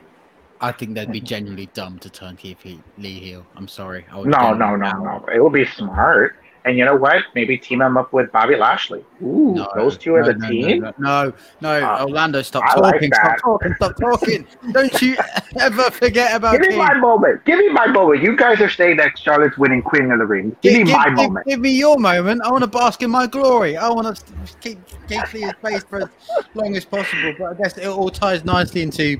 [0.60, 2.64] I think they'd be genuinely dumb to turn Keith
[2.98, 3.46] Lee heel.
[3.56, 4.04] I'm sorry.
[4.12, 5.24] No, no, no, no.
[5.32, 6.36] It would be smart.
[6.66, 7.22] And you know what?
[7.34, 9.02] Maybe team him up with Bobby Lashley.
[9.22, 10.82] Ooh, No, those two are no, the no, team.
[10.98, 14.46] No, no, Uh, Orlando, stop I like talking, stop talking, stop talking.
[14.72, 15.16] Don't you
[15.58, 16.76] ever forget about Give me Keith.
[16.76, 17.42] my moment.
[17.46, 18.22] Give me my moment.
[18.22, 20.54] You guys are saying that Charlotte's winning Queen of the Ring.
[20.60, 21.46] Give me my moment.
[21.46, 22.42] Give me your moment.
[22.44, 23.78] I want to bask in my glory.
[23.78, 24.22] I want to
[24.60, 26.08] keep Keith Lee as face for as
[26.52, 27.32] long as possible.
[27.38, 29.18] But I guess it all ties nicely into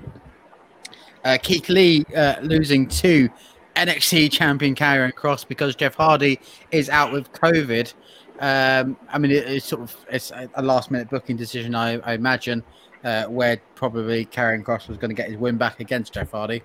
[1.24, 3.28] uh, Keith Lee uh, losing to
[3.76, 7.92] NXT champion Karrion Kross because Jeff Hardy is out with COVID.
[8.40, 11.98] Um, I mean, it, it's sort of it's a a last minute booking decision, I,
[11.98, 12.62] I imagine,
[13.04, 16.62] uh, where probably Karrion Kross was going to get his win back against Jeff Hardy.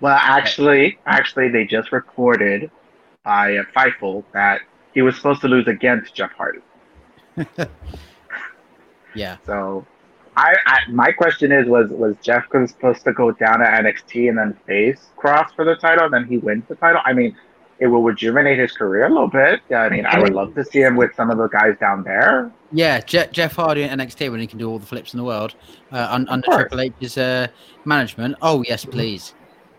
[0.00, 2.70] Well, actually, actually, they just reported
[3.24, 4.60] by uh, Fightful that
[4.92, 6.60] he was supposed to lose against Jeff Hardy.
[9.14, 9.36] Yeah.
[9.44, 9.86] So,
[10.36, 14.38] I, I my question is, was was Jeff supposed to go down to NXT and
[14.38, 17.02] then face Kross for the title, and then he wins the title?
[17.04, 17.36] I mean,
[17.78, 19.60] it will rejuvenate his career a little bit.
[19.74, 22.50] I mean, I would love to see him with some of the guys down there.
[22.70, 25.24] Yeah, Je- Jeff Hardy in NXT when he can do all the flips in the
[25.24, 25.54] world
[25.90, 26.62] uh, un- under course.
[26.62, 27.48] Triple H's uh,
[27.84, 28.36] management.
[28.40, 29.34] Oh yes, please.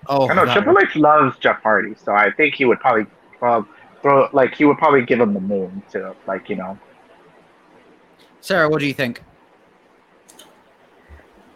[0.08, 3.08] Oh, I know Triple H loves Jeff Hardy, so I think he would probably
[3.42, 3.64] uh,
[4.04, 6.78] throw like he would probably give him the moon to like you know.
[8.42, 9.24] Sarah, what do you think?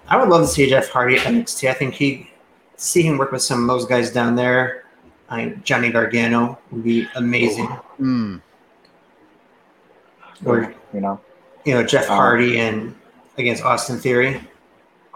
[0.10, 1.70] I would love to see Jeff Hardy at NXT.
[1.70, 2.30] I think he
[2.78, 4.84] see him work with some of those guys down there.
[5.30, 7.66] I Johnny Gargano would be amazing.
[7.98, 8.38] Hmm.
[10.46, 11.20] Or You know,
[11.66, 12.96] you know Jeff Um, Hardy and
[13.38, 14.40] against Austin Theory.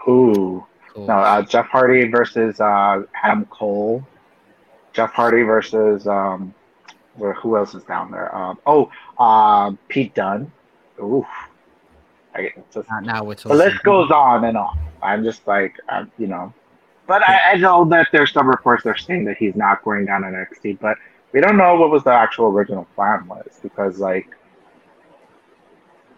[0.08, 1.06] ooh, Cool.
[1.06, 4.06] no, uh, Jeff Hardy versus uh, Adam Cole.
[4.92, 6.52] Jeff Hardy versus um,
[7.16, 8.34] where who else is down there?
[8.34, 10.52] Um, oh, um, Pete Dunne.
[11.00, 11.26] Ooh,
[12.34, 13.58] I, just, Now- now we're the talking.
[13.58, 14.78] list goes on and on.
[15.02, 16.52] I'm just like, uh, you know,
[17.06, 20.06] but I, I know that there's some reports that are saying that he's not going
[20.06, 20.96] down to NXT, but
[21.32, 24.28] we don't know what was the actual original plan was because like,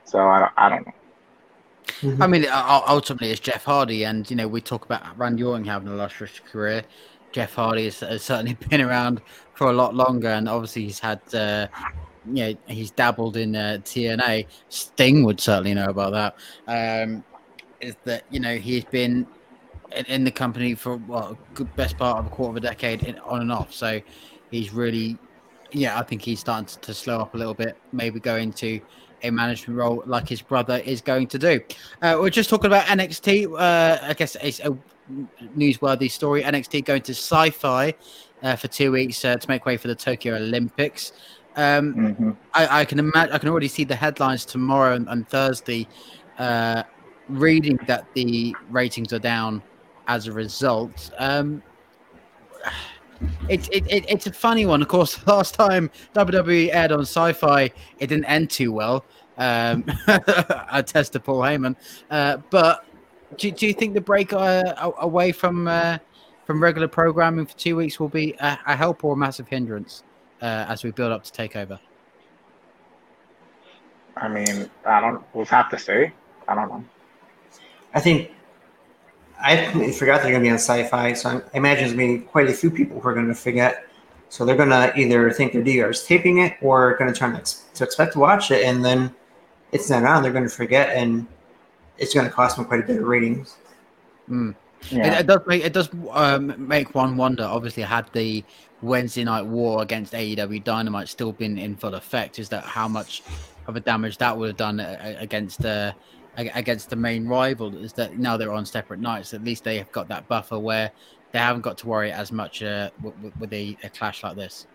[0.04, 2.24] so I don't, I don't know.
[2.24, 2.52] I mean, u- u-
[2.88, 6.40] ultimately, it's Jeff Hardy, and you know, we talk about Randy Orton having a illustrious
[6.40, 6.82] career.
[7.32, 9.20] Jeff Hardy has, has certainly been around
[9.54, 11.66] for a lot longer, and obviously, he's had, uh,
[12.26, 14.46] know, he's dabbled in uh, TNA.
[14.68, 16.12] Sting would certainly know about
[16.66, 17.02] that.
[17.02, 17.24] Um,
[17.80, 19.26] is that you know he's been
[19.94, 23.02] in, in the company for well, good best part of a quarter of a decade,
[23.02, 23.72] in, on and off.
[23.72, 24.00] So
[24.50, 25.18] he's really,
[25.72, 27.76] yeah, I think he's starting to, to slow up a little bit.
[27.92, 28.80] Maybe go into
[29.22, 31.60] a management role like his brother is going to do.
[32.02, 33.58] Uh, we're just talking about NXT.
[33.58, 34.76] Uh, I guess it's a
[35.56, 36.42] newsworthy story.
[36.42, 37.94] NXT going to Syfy
[38.42, 41.12] uh, for two weeks uh, to make way for the Tokyo Olympics.
[41.56, 43.34] Um, hmm I, I can imagine.
[43.34, 45.88] I can already see the headlines tomorrow and, and Thursday,
[46.38, 46.84] uh,
[47.28, 49.62] reading that the ratings are down
[50.06, 51.10] as a result.
[51.18, 51.62] Um,
[53.48, 54.82] it, it, it, it's a funny one.
[54.82, 59.04] Of course, last time WWE aired on Sci-Fi, it didn't end too well.
[59.36, 61.74] Um, I test to Paul Heyman,
[62.10, 62.86] uh, but
[63.36, 65.98] do, do you think the break uh, away from uh,
[66.46, 70.04] from regular programming for two weeks will be a, a help or a massive hindrance
[70.44, 71.78] uh, as we build up to Takeover?
[74.16, 75.24] I mean, I don't.
[75.32, 76.12] We'll have to see.
[76.46, 76.84] I don't know.
[77.94, 78.30] I think
[79.40, 82.26] I forgot they're going to be on Syfy, so I imagine there's going to be
[82.26, 83.86] quite a few people who are going to forget.
[84.28, 87.30] So they're going to either think their DR is taping it or going to try
[87.30, 89.14] to, ex- to expect to watch it, and then
[89.72, 90.22] it's not on.
[90.22, 91.26] They're going to forget, and
[91.98, 93.56] it's going to cost them quite a bit of ratings.
[94.28, 94.54] Mm.
[94.90, 95.06] Yeah.
[95.14, 97.44] It, it does make it does um, make one wonder.
[97.44, 98.44] Obviously, had the
[98.82, 103.22] Wednesday night war against AEW Dynamite still been in full effect, is that how much
[103.66, 105.92] of a damage that would have done uh, against uh,
[106.36, 107.74] against the main rival?
[107.76, 109.32] Is that now they're on separate nights?
[109.32, 110.90] At least they have got that buffer where
[111.32, 114.66] they haven't got to worry as much uh, with, with a, a clash like this.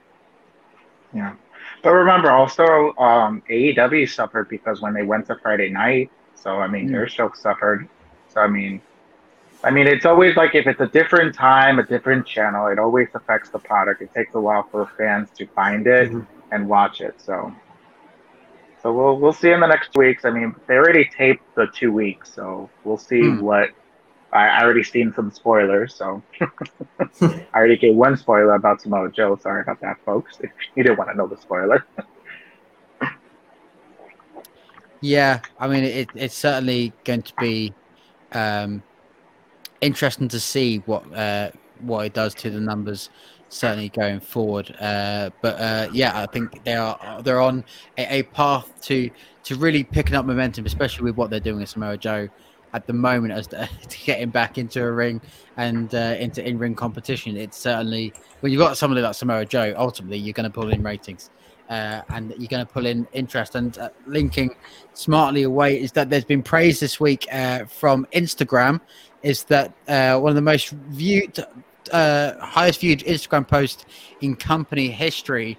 [1.13, 1.35] Yeah.
[1.83, 6.67] But remember also um AEW suffered because when they went to Friday night, so I
[6.67, 6.91] mean Mm.
[6.91, 7.87] their show suffered.
[8.27, 8.81] So I mean
[9.63, 13.09] I mean, it's always like if it's a different time, a different channel, it always
[13.13, 14.01] affects the product.
[14.01, 16.25] It takes a while for fans to find it Mhm.
[16.51, 17.19] and watch it.
[17.19, 17.53] So,
[18.81, 20.23] so we'll we'll see in the next weeks.
[20.23, 23.41] I mean, they already taped the two weeks, so we'll see Hmm.
[23.41, 23.69] what.
[24.31, 26.21] I, I already seen some spoilers, so
[27.19, 29.35] I already gave one spoiler about Samoa Joe.
[29.37, 30.37] Sorry about that, folks.
[30.39, 31.83] If you didn't want to know the spoiler.
[35.01, 37.73] Yeah, I mean, it, it's certainly going to be
[38.33, 38.83] um,
[39.81, 43.09] interesting to see what uh, what it does to the numbers.
[43.51, 47.63] Certainly going forward, uh, but uh, yeah, I think they are they're on
[47.97, 49.09] a, a path to
[49.43, 52.29] to really picking up momentum, especially with what they're doing with Samoa Joe
[52.73, 55.21] at the moment as to, to getting back into a ring
[55.57, 57.37] and uh, into in ring competition.
[57.37, 60.83] It's certainly when you've got somebody like Samoa Joe, ultimately you're going to pull in
[60.83, 61.29] ratings.
[61.69, 63.53] Uh, and you're going to pull in interest.
[63.53, 64.55] And uh, linking
[64.95, 68.81] smartly away is that there's been praise this week uh, from Instagram.
[69.21, 71.43] Is that uh, one of the most viewed,
[71.91, 73.85] uh, highest viewed Instagram posts
[74.21, 75.57] in company history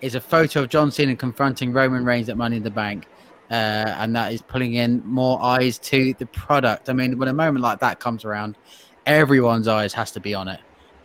[0.00, 3.06] is a photo of John Cena confronting Roman Reigns at Money in the Bank.
[3.50, 6.88] Uh, and that is pulling in more eyes to the product.
[6.88, 8.56] I mean, when a moment like that comes around,
[9.04, 10.60] everyone's eyes has to be on it,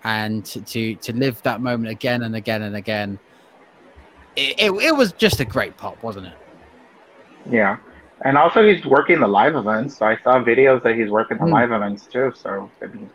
[0.05, 3.19] and to to, to live that moment again and again and again,
[4.37, 6.37] it, it, it was just a great pop, wasn't it?
[7.51, 7.77] Yeah.
[8.25, 9.97] And also, he's working the live events.
[9.97, 11.53] So I saw videos that he's working the Hmm.
[11.53, 12.33] live events too.
[12.35, 13.09] So I mean,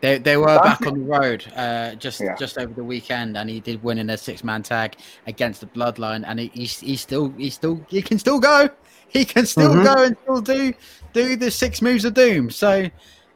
[0.00, 2.36] They, they were back Cena- on the road uh, just Yeah.
[2.36, 5.66] just over the weekend, and he did win in a six man tag against the
[5.66, 8.68] Bloodline, and he, he, he still he still he can still go,
[9.08, 9.84] he can still Mhm.
[9.84, 10.72] go and still do
[11.12, 12.50] do the six moves of doom.
[12.50, 12.90] So it,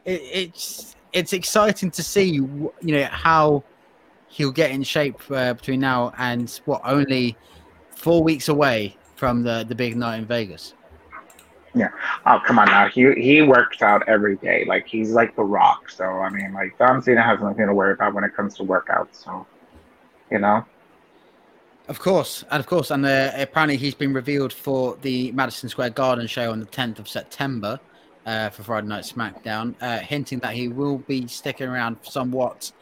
[0.04, 3.64] it's it's exciting to see you know how
[4.28, 7.36] he'll get in shape uh, between now and what only
[7.96, 10.74] four weeks away from the the big night in Vegas.
[12.26, 14.64] Oh come on now, he he works out every day.
[14.66, 15.90] Like he's like the Rock.
[15.90, 18.64] So I mean, like John Cena has nothing to worry about when it comes to
[18.64, 19.24] workouts.
[19.24, 19.46] So
[20.30, 20.64] you know,
[21.88, 25.90] Of course, and of course, and uh, apparently he's been revealed for the Madison Square
[25.90, 27.80] Garden show on the 10th of September
[28.26, 32.72] uh, for Friday Night SmackDown, uh, hinting that he will be sticking around somewhat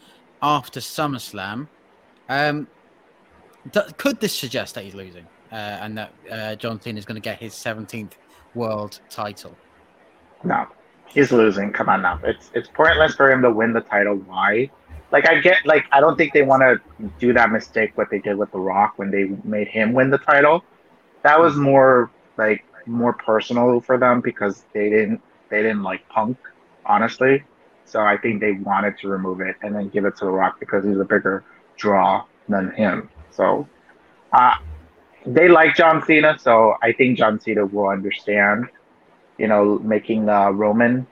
[0.42, 1.68] after SummerSlam.
[2.29, 2.66] Um,
[3.70, 7.14] d- could this suggest that he's losing uh, and that uh, John Cena is going
[7.14, 8.12] to get his 17th
[8.57, 9.57] world title?
[10.45, 10.66] no,
[11.07, 11.73] he's losing.
[11.73, 14.16] Come on now, it's it's pointless for him to win the title.
[14.16, 14.71] Why?
[15.12, 16.81] Like I get, like I don't think they want to
[17.19, 20.19] do that mistake what they did with The Rock when they made him win the
[20.19, 20.64] title.
[21.23, 26.38] That was more like more personal for them because they didn't they didn't like Punk,
[26.85, 27.45] honestly.
[27.85, 30.59] So I think they wanted to remove it and then give it to The Rock
[30.59, 31.45] because he's a bigger
[31.77, 33.09] draw than him.
[33.31, 33.69] So
[34.33, 34.55] uh,
[35.26, 38.66] they like John Cena, so I think John Cena will understand,
[39.38, 41.06] you know, making uh, Roman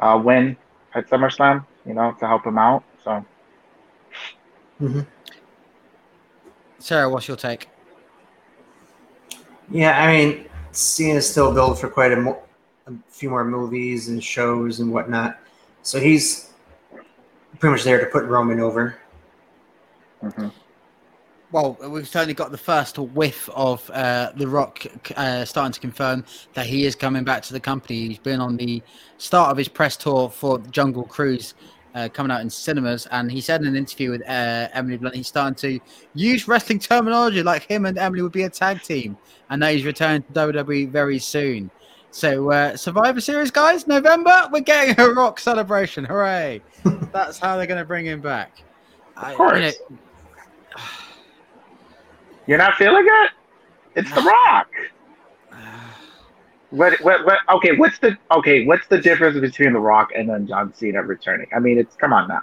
[0.00, 0.56] uh, win
[0.94, 2.84] at SummerSlam, you know, to help him out.
[3.04, 3.24] So
[6.78, 7.68] Sarah, what's your take?
[9.70, 12.42] Yeah, I mean, Cena's still billed for quite a, mo-
[12.86, 15.38] a few more movies and shows and whatnot,
[15.82, 16.50] so he's
[17.58, 18.96] pretty much there to put Roman over.
[20.22, 20.50] mhm.
[21.52, 24.86] Well, we've certainly got the first whiff of uh, The Rock
[25.16, 28.08] uh, starting to confirm that he is coming back to the company.
[28.08, 28.82] He's been on the
[29.18, 31.52] start of his press tour for Jungle Cruise
[31.94, 35.14] uh, coming out in cinemas, and he said in an interview with uh, Emily Blunt
[35.14, 35.78] he's starting to
[36.14, 39.18] use wrestling terminology like him and Emily would be a tag team,
[39.50, 41.70] and that he's returning to WWE very soon.
[42.12, 46.04] So, uh, Survivor Series, guys, November, we're getting a Rock celebration.
[46.06, 46.62] Hooray!
[47.12, 48.62] That's how they're going to bring him back.
[49.18, 49.58] I- Of course.
[49.58, 50.82] you know,
[52.46, 53.30] You're not feeling it?
[53.94, 54.68] It's The Rock.
[56.70, 58.64] What, what, what, okay, what's the okay?
[58.64, 61.46] What's the difference between The Rock and then John Cena returning?
[61.54, 62.40] I mean, it's come on now.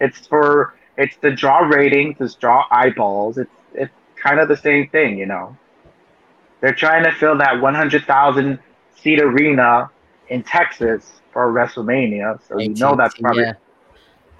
[0.00, 3.36] It's for it's the draw ratings, it's draw eyeballs.
[3.36, 5.58] It's it's kind of the same thing, you know.
[6.62, 8.58] They're trying to fill that 100,000
[8.98, 9.90] seat arena
[10.28, 13.52] in Texas for WrestleMania, so you know that's probably yeah.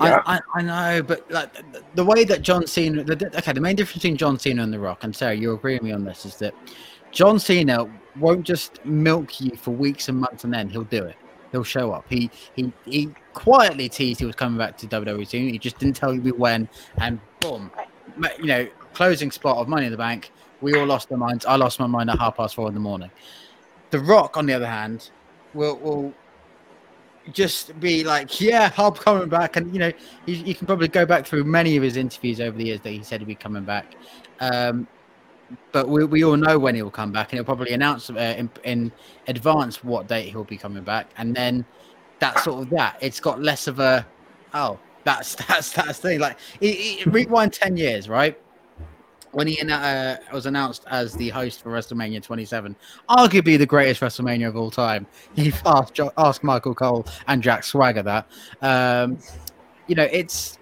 [0.00, 0.22] Yeah.
[0.26, 1.50] I, I, I know, but like
[1.94, 4.78] the, way that John Cena, the, okay, the main difference between John Cena and The
[4.78, 6.54] Rock, and Sarah, you agree with me on this, is that
[7.12, 7.86] John Cena
[8.18, 11.16] won't just milk you for weeks and months, and then he'll do it.
[11.52, 12.04] He'll show up.
[12.08, 15.48] He he he quietly teased he was coming back to WWE soon.
[15.48, 16.68] He just didn't tell you when,
[16.98, 17.70] and boom,
[18.38, 20.30] you know, closing spot of Money in the Bank.
[20.60, 21.46] We all lost our minds.
[21.46, 23.10] I lost my mind at half past four in the morning.
[23.90, 25.10] The Rock, on the other hand,
[25.54, 26.12] will will
[27.32, 29.56] just be like, yeah, I'm coming back.
[29.56, 29.92] And, you know,
[30.26, 32.90] you, you can probably go back through many of his interviews over the years that
[32.90, 33.94] he said he'd be coming back.
[34.40, 34.86] Um,
[35.72, 38.50] but we, we all know when he'll come back, and he'll probably announce uh, in,
[38.64, 38.92] in
[39.28, 41.08] advance what date he'll be coming back.
[41.16, 41.64] And then
[42.18, 42.98] that sort of that.
[43.00, 44.06] It's got less of a
[44.54, 46.20] oh that's that's that's the thing.
[46.20, 46.38] Like
[47.06, 48.38] rewind ten years, right?
[49.32, 52.74] When he uh, was announced as the host for WrestleMania 27,
[53.08, 55.06] arguably the greatest WrestleMania of all time,
[55.36, 58.28] he asked asked Michael Cole and Jack Swagger that.
[58.62, 59.18] Um,
[59.86, 60.58] you know, it's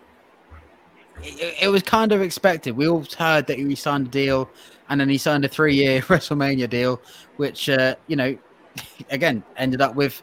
[1.23, 2.77] it, it, was kind of expected.
[2.77, 4.51] We all heard that he signed a deal,
[4.89, 7.01] and then he signed a three-year WrestleMania deal,
[7.37, 8.37] which uh, you know,
[9.11, 10.23] again ended up with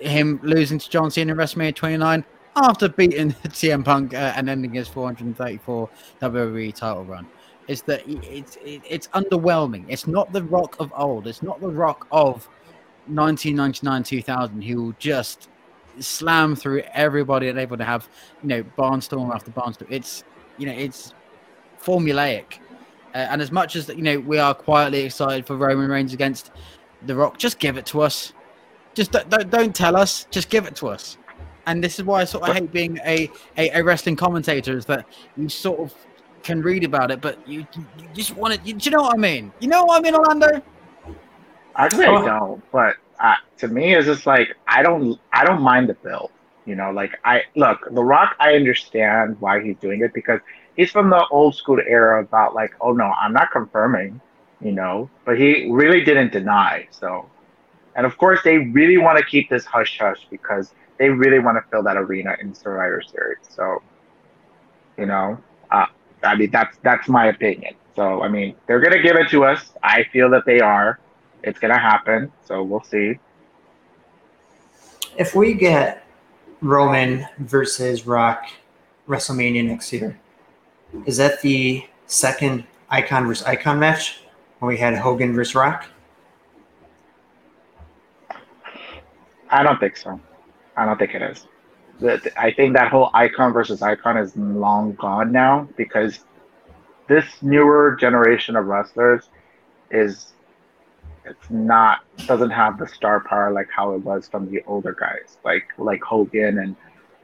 [0.00, 2.24] him losing to John Cena in WrestleMania 29
[2.56, 5.88] after beating CM Punk uh, and ending his 434
[6.20, 7.26] WWE title run.
[7.68, 9.84] Is that it's it's underwhelming.
[9.88, 11.26] It's not the Rock of old.
[11.26, 12.48] It's not the Rock of
[13.08, 15.48] 1999 2000 who will just
[15.98, 18.08] slam through everybody and able to have
[18.42, 19.88] you know barnstorm after barnstorm.
[19.90, 20.22] It's
[20.58, 21.12] you know it's
[21.82, 22.58] formulaic.
[23.14, 26.50] Uh, and as much as you know, we are quietly excited for Roman Reigns against
[27.06, 27.38] The Rock.
[27.38, 28.34] Just give it to us.
[28.94, 30.26] Just don't, don't, don't tell us.
[30.30, 31.16] Just give it to us
[31.66, 34.86] and this is why I sort of hate being a, a, a, wrestling commentator is
[34.86, 35.04] that
[35.36, 35.94] you sort of
[36.46, 38.60] can read about it, but you, you just want it.
[38.64, 39.52] You, do you know what I mean?
[39.60, 40.62] You know what I mean, Orlando?
[41.74, 42.62] Actually, I don't.
[42.70, 46.30] But uh, to me, it's just like I don't I don't mind the bill.
[46.64, 48.36] You know, like I look The Rock.
[48.38, 50.40] I understand why he's doing it because
[50.76, 54.20] he's from the old school era about like, oh no, I'm not confirming.
[54.60, 56.86] You know, but he really didn't deny.
[56.90, 57.28] So,
[57.96, 61.58] and of course, they really want to keep this hush hush because they really want
[61.58, 63.38] to fill that arena in Survivor Series.
[63.50, 63.82] So,
[64.96, 65.38] you know,
[66.26, 67.74] I mean that's that's my opinion.
[67.94, 69.72] So I mean, they're gonna give it to us.
[69.82, 71.00] I feel that they are.
[71.42, 72.32] It's gonna happen.
[72.44, 73.18] So we'll see.
[75.16, 76.04] If we get
[76.60, 78.44] Roman versus Rock
[79.08, 80.18] WrestleMania next year,
[81.06, 84.20] is that the second icon versus icon match
[84.58, 85.86] when we had Hogan versus Rock?
[89.48, 90.20] I don't think so.
[90.76, 91.46] I don't think it is.
[92.36, 96.20] I think that whole icon versus icon is long gone now because
[97.08, 99.28] this newer generation of wrestlers
[99.90, 100.32] is
[101.24, 105.38] it's not doesn't have the star power like how it was from the older guys
[105.44, 106.76] like like Hogan and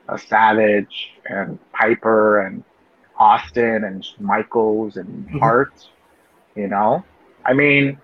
[0.09, 2.65] uh, Savage and Piper and
[3.17, 5.39] Austin and Michaels and mm-hmm.
[5.39, 5.89] Hart.
[6.55, 7.05] You know,
[7.47, 7.99] I mean,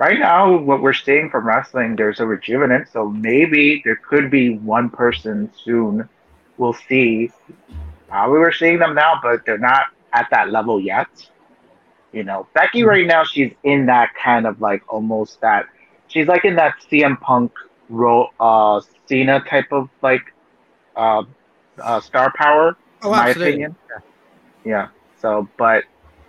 [0.00, 2.88] right now, what we're seeing from wrestling, there's a rejuvenant.
[2.92, 6.08] So maybe there could be one person soon
[6.60, 7.32] we'll see.
[8.08, 11.08] Probably we were seeing them now, but they're not at that level yet.
[12.12, 15.66] You know, Becky right now, she's in that kind of like almost that.
[16.08, 17.52] She's like in that CM Punk,
[17.88, 20.32] ro- uh, Cena type of like
[20.96, 21.22] uh,
[21.80, 22.76] uh, star power.
[23.02, 23.52] Oh, in my absolutely.
[23.52, 23.76] opinion.
[24.64, 24.88] Yeah.
[25.20, 25.84] So, but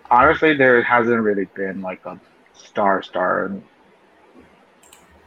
[0.09, 2.19] honestly, there hasn't really been like a
[2.65, 3.63] star star and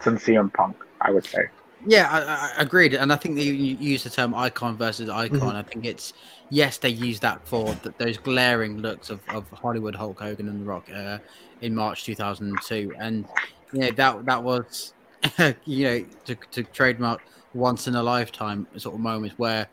[0.01, 1.49] since CM Punk, I would say.
[1.87, 5.41] Yeah, I, I, agreed, and I think you use the term icon versus icon.
[5.41, 5.57] Mm-hmm.
[5.57, 6.14] I think it's
[6.49, 10.62] yes, they use that for th- those glaring looks of, of Hollywood Hulk Hogan and
[10.62, 11.18] The Rock uh,
[11.61, 13.26] in March 2002, and
[13.72, 14.95] you know that that was
[15.64, 17.22] you know to, to trademark
[17.53, 19.68] once in a lifetime sort of moments where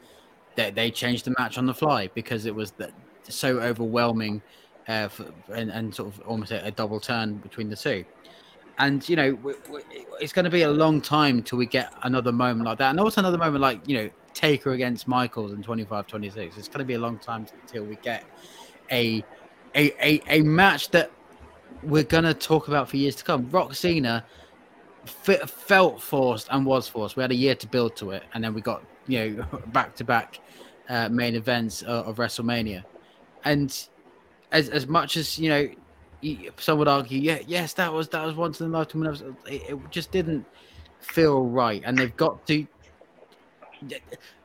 [0.56, 2.92] they, they changed the match on the fly because it was that
[3.30, 4.42] so overwhelming
[4.92, 8.04] uh, for, and, and sort of almost a, a, double turn between the two.
[8.78, 9.82] And you know, we, we,
[10.20, 13.00] it's going to be a long time till we get another moment like that, and
[13.00, 16.58] also another moment like you know Taker against Michaels in 25-26.
[16.58, 18.24] It's going to be a long time until we get
[18.92, 19.24] a
[19.76, 21.12] a, a, a match that
[21.84, 23.50] we're going to talk about for years to come.
[23.50, 24.26] Rock Cena
[25.06, 27.16] f- felt forced and was forced.
[27.16, 29.96] We had a year to build to it, and then we got you know back
[29.96, 30.40] to back
[31.10, 32.84] main events of, of WrestleMania,
[33.46, 33.88] and
[34.52, 35.70] as as much as you know,
[36.58, 39.06] some would argue, yeah, yes, that was that was once in a lifetime.
[39.06, 40.46] It, it just didn't
[41.00, 42.68] feel right, and they've got to.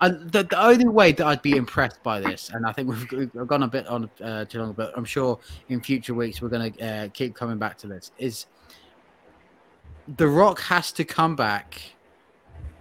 [0.01, 3.35] And the, the only way that I'd be impressed by this, and I think we've,
[3.35, 5.39] we've gone a bit on uh, too long, but I'm sure
[5.69, 8.13] in future weeks we're going to uh, keep coming back to this.
[8.17, 8.47] Is
[10.17, 11.83] The Rock has to come back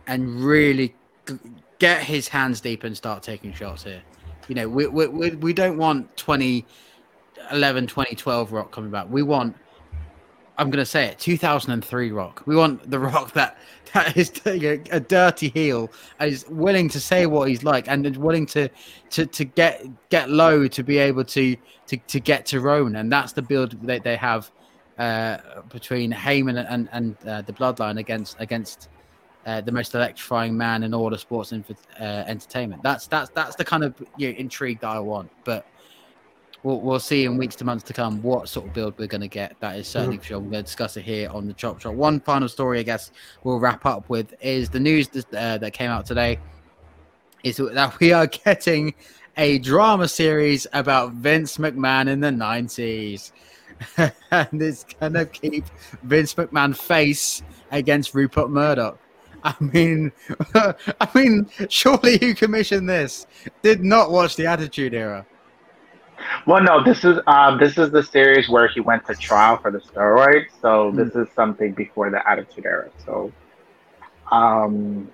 [0.07, 0.95] and really
[1.80, 4.01] get his hands deep and start taking shots here.
[4.47, 6.65] You know, we we, we don't want 20
[7.51, 9.07] 11, 2012 Rock coming back.
[9.09, 9.55] We want,
[10.57, 12.43] I'm going to say it, 2003 Rock.
[12.45, 13.57] We want the Rock that
[13.95, 18.45] that is a dirty heel, is willing to say what he's like, and is willing
[18.47, 18.69] to
[19.11, 21.55] to to get get low to be able to
[21.88, 24.51] to to get to Roman, and that's the build that they have
[24.97, 25.38] uh,
[25.69, 28.89] between Heyman and and uh, the Bloodline against against.
[29.47, 31.63] Uh, the most electrifying man in all of sports and
[31.99, 32.81] uh, entertainment.
[32.81, 35.29] That's that's that's the kind of you know, intrigue that I want.
[35.43, 35.67] But
[36.63, 39.21] we'll, we'll see in weeks to months to come what sort of build we're going
[39.21, 39.55] to get.
[39.59, 40.39] That is certainly for sure.
[40.39, 41.93] We're going to discuss it here on the Chop Shop.
[41.93, 43.11] One final story, I guess,
[43.43, 46.39] we'll wrap up with is the news uh, that came out today
[47.43, 48.93] is that we are getting
[49.37, 53.31] a drama series about Vince McMahon in the 90s.
[54.31, 55.65] and it's going to keep
[56.03, 58.97] Vince McMahon face against Rupert Murdoch.
[59.43, 60.11] I mean,
[60.55, 63.27] I mean, surely you commissioned this
[63.61, 65.25] did not watch the Attitude Era.
[66.45, 69.72] Well, no, this is um, this is the series where he went to trial for
[69.72, 70.47] the steroids.
[70.61, 70.95] So mm.
[70.95, 72.89] this is something before the Attitude Era.
[73.05, 73.32] So,
[74.32, 75.11] um,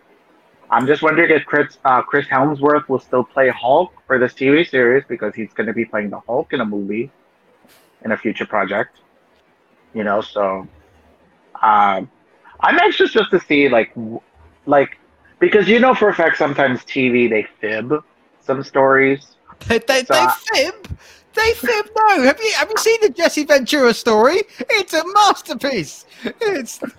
[0.70, 4.68] I'm just wondering if Chris uh, Chris Hemsworth will still play Hulk for this TV
[4.68, 7.12] series because he's going to be playing the Hulk in a movie,
[8.04, 8.98] in a future project.
[9.94, 10.68] You know, so
[11.62, 12.10] um,
[12.60, 13.94] I'm anxious just to see like
[14.66, 14.98] like
[15.40, 18.04] because you know for a fact sometimes TV they fib
[18.40, 19.36] some stories
[19.68, 20.98] they, they, so, they fib.
[21.34, 21.90] They fib.
[21.96, 24.44] No, have you have you seen the Jesse Ventura story?
[24.60, 26.06] It's a masterpiece.
[26.24, 26.80] It's.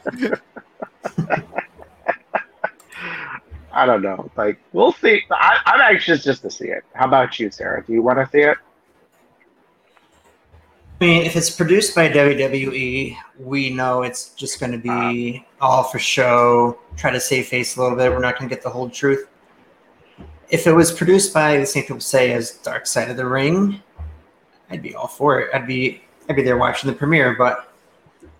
[3.74, 4.30] I don't know.
[4.36, 5.22] Like we'll see.
[5.30, 6.84] I, I'm anxious just to see it.
[6.94, 7.84] How about you, Sarah?
[7.84, 8.56] Do you want to see it?
[11.00, 15.64] I mean, if it's produced by WWE, we know it's just going to be uh,
[15.64, 16.78] all for show.
[16.96, 18.12] Try to save face a little bit.
[18.12, 19.26] We're not going to get the whole truth
[20.52, 23.82] if it was produced by the same people say as Dark Side of the Ring,
[24.70, 25.50] I'd be all for it.
[25.52, 27.72] I'd be I'd be there watching the premiere, but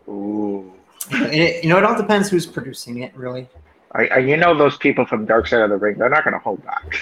[0.08, 0.72] Ooh.
[1.10, 3.48] It, you know, it all depends who's producing it, really.
[3.92, 6.34] I, I, you know, those people from Dark Side of the Ring, they're not going
[6.34, 6.94] to hold back.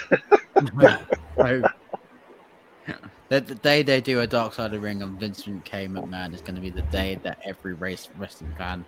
[3.29, 5.87] the, the, day they do a Dark Side of the Ring on Vincent K.
[5.87, 8.85] McMahon is going to be the day that every race wrestling fan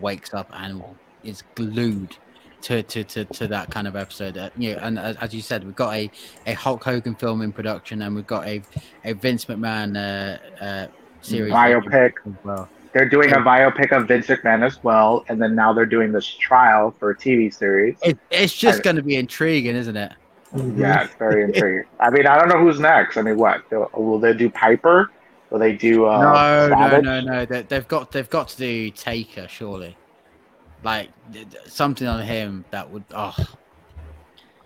[0.00, 0.82] wakes up and
[1.22, 2.16] is glued
[2.64, 4.36] to to to, to that kind of episode.
[4.36, 6.10] Uh, yeah, and as, as, you said, we've got a,
[6.46, 8.62] a Hulk Hogan film in production, and we've got a
[9.04, 10.86] a Vince McMahon uh, uh,
[11.22, 12.14] series biopic.
[12.42, 12.68] Well.
[12.92, 16.26] They're doing a biopic of Vince McMahon as well, and then now they're doing this
[16.26, 17.96] trial for a TV series.
[18.02, 20.12] It, it's just going to be intriguing, isn't it?
[20.54, 20.80] Mm-hmm.
[20.80, 21.86] Yeah, it's very intriguing.
[21.98, 23.16] I mean, I don't know who's next.
[23.16, 24.48] I mean, what will they do?
[24.48, 25.10] Piper?
[25.50, 26.06] Will they do?
[26.06, 27.04] Uh, no, Savage?
[27.04, 27.44] no, no, no.
[27.44, 29.96] They, have got they've got to do Taker, surely
[30.84, 31.10] like
[31.66, 33.04] something on him that would.
[33.12, 33.34] Oh,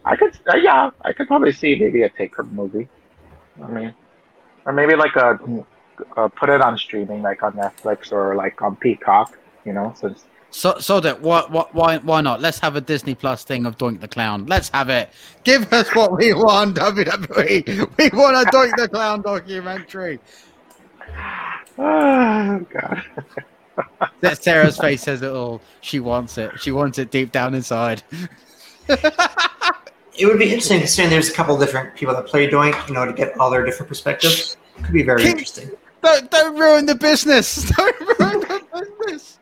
[0.05, 2.89] I could, uh, yeah, I could probably see maybe a take Taker movie.
[3.63, 3.95] I mean,
[4.65, 5.39] or maybe like a,
[6.17, 9.39] a put it on streaming, like on Netflix or like on Peacock.
[9.65, 12.41] You know, since so, so that what, what, why, why not?
[12.41, 14.47] Let's have a Disney Plus thing of Doink the Clown.
[14.47, 15.11] Let's have it.
[15.45, 17.97] Give us what we want, WWE.
[17.99, 20.21] We want a Doink the Clown documentary.
[21.81, 23.05] Oh God.
[24.21, 25.61] that Sarah's face says it all.
[25.81, 26.59] She wants it.
[26.61, 28.03] She wants it deep down inside.
[28.89, 32.95] it would be interesting to considering there's a couple different people that play Doink, you
[32.95, 34.57] know, to get all their different perspectives.
[34.83, 35.71] Could be very Keep, interesting.
[36.03, 37.71] Don't, don't ruin the business.
[37.77, 39.39] Don't ruin the business.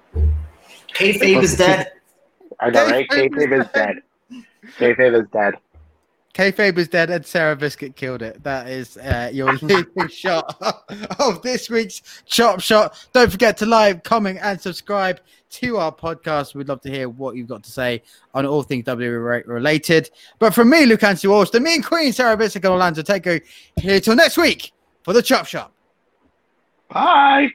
[0.94, 1.92] Kayfabe is dead.
[2.60, 3.06] I know, right?
[3.08, 3.96] Kayfabe is dead.
[4.78, 5.54] Kayfabe is dead.
[6.36, 8.42] Kayfabe is dead and Sarah Biscuit killed it.
[8.42, 10.54] That is uh, your leading shot
[11.18, 12.94] of this week's Chop Shop.
[13.14, 15.20] Don't forget to like, comment, and subscribe
[15.52, 16.54] to our podcast.
[16.54, 18.02] We'd love to hear what you've got to say
[18.34, 20.10] on all things W related.
[20.38, 23.46] But from me, Luke Anthony Alston, me and Queen Sarah Biscuit and Orlando Take
[23.80, 24.72] here till next week
[25.04, 25.72] for the Chop Shop.
[26.90, 27.48] Bye.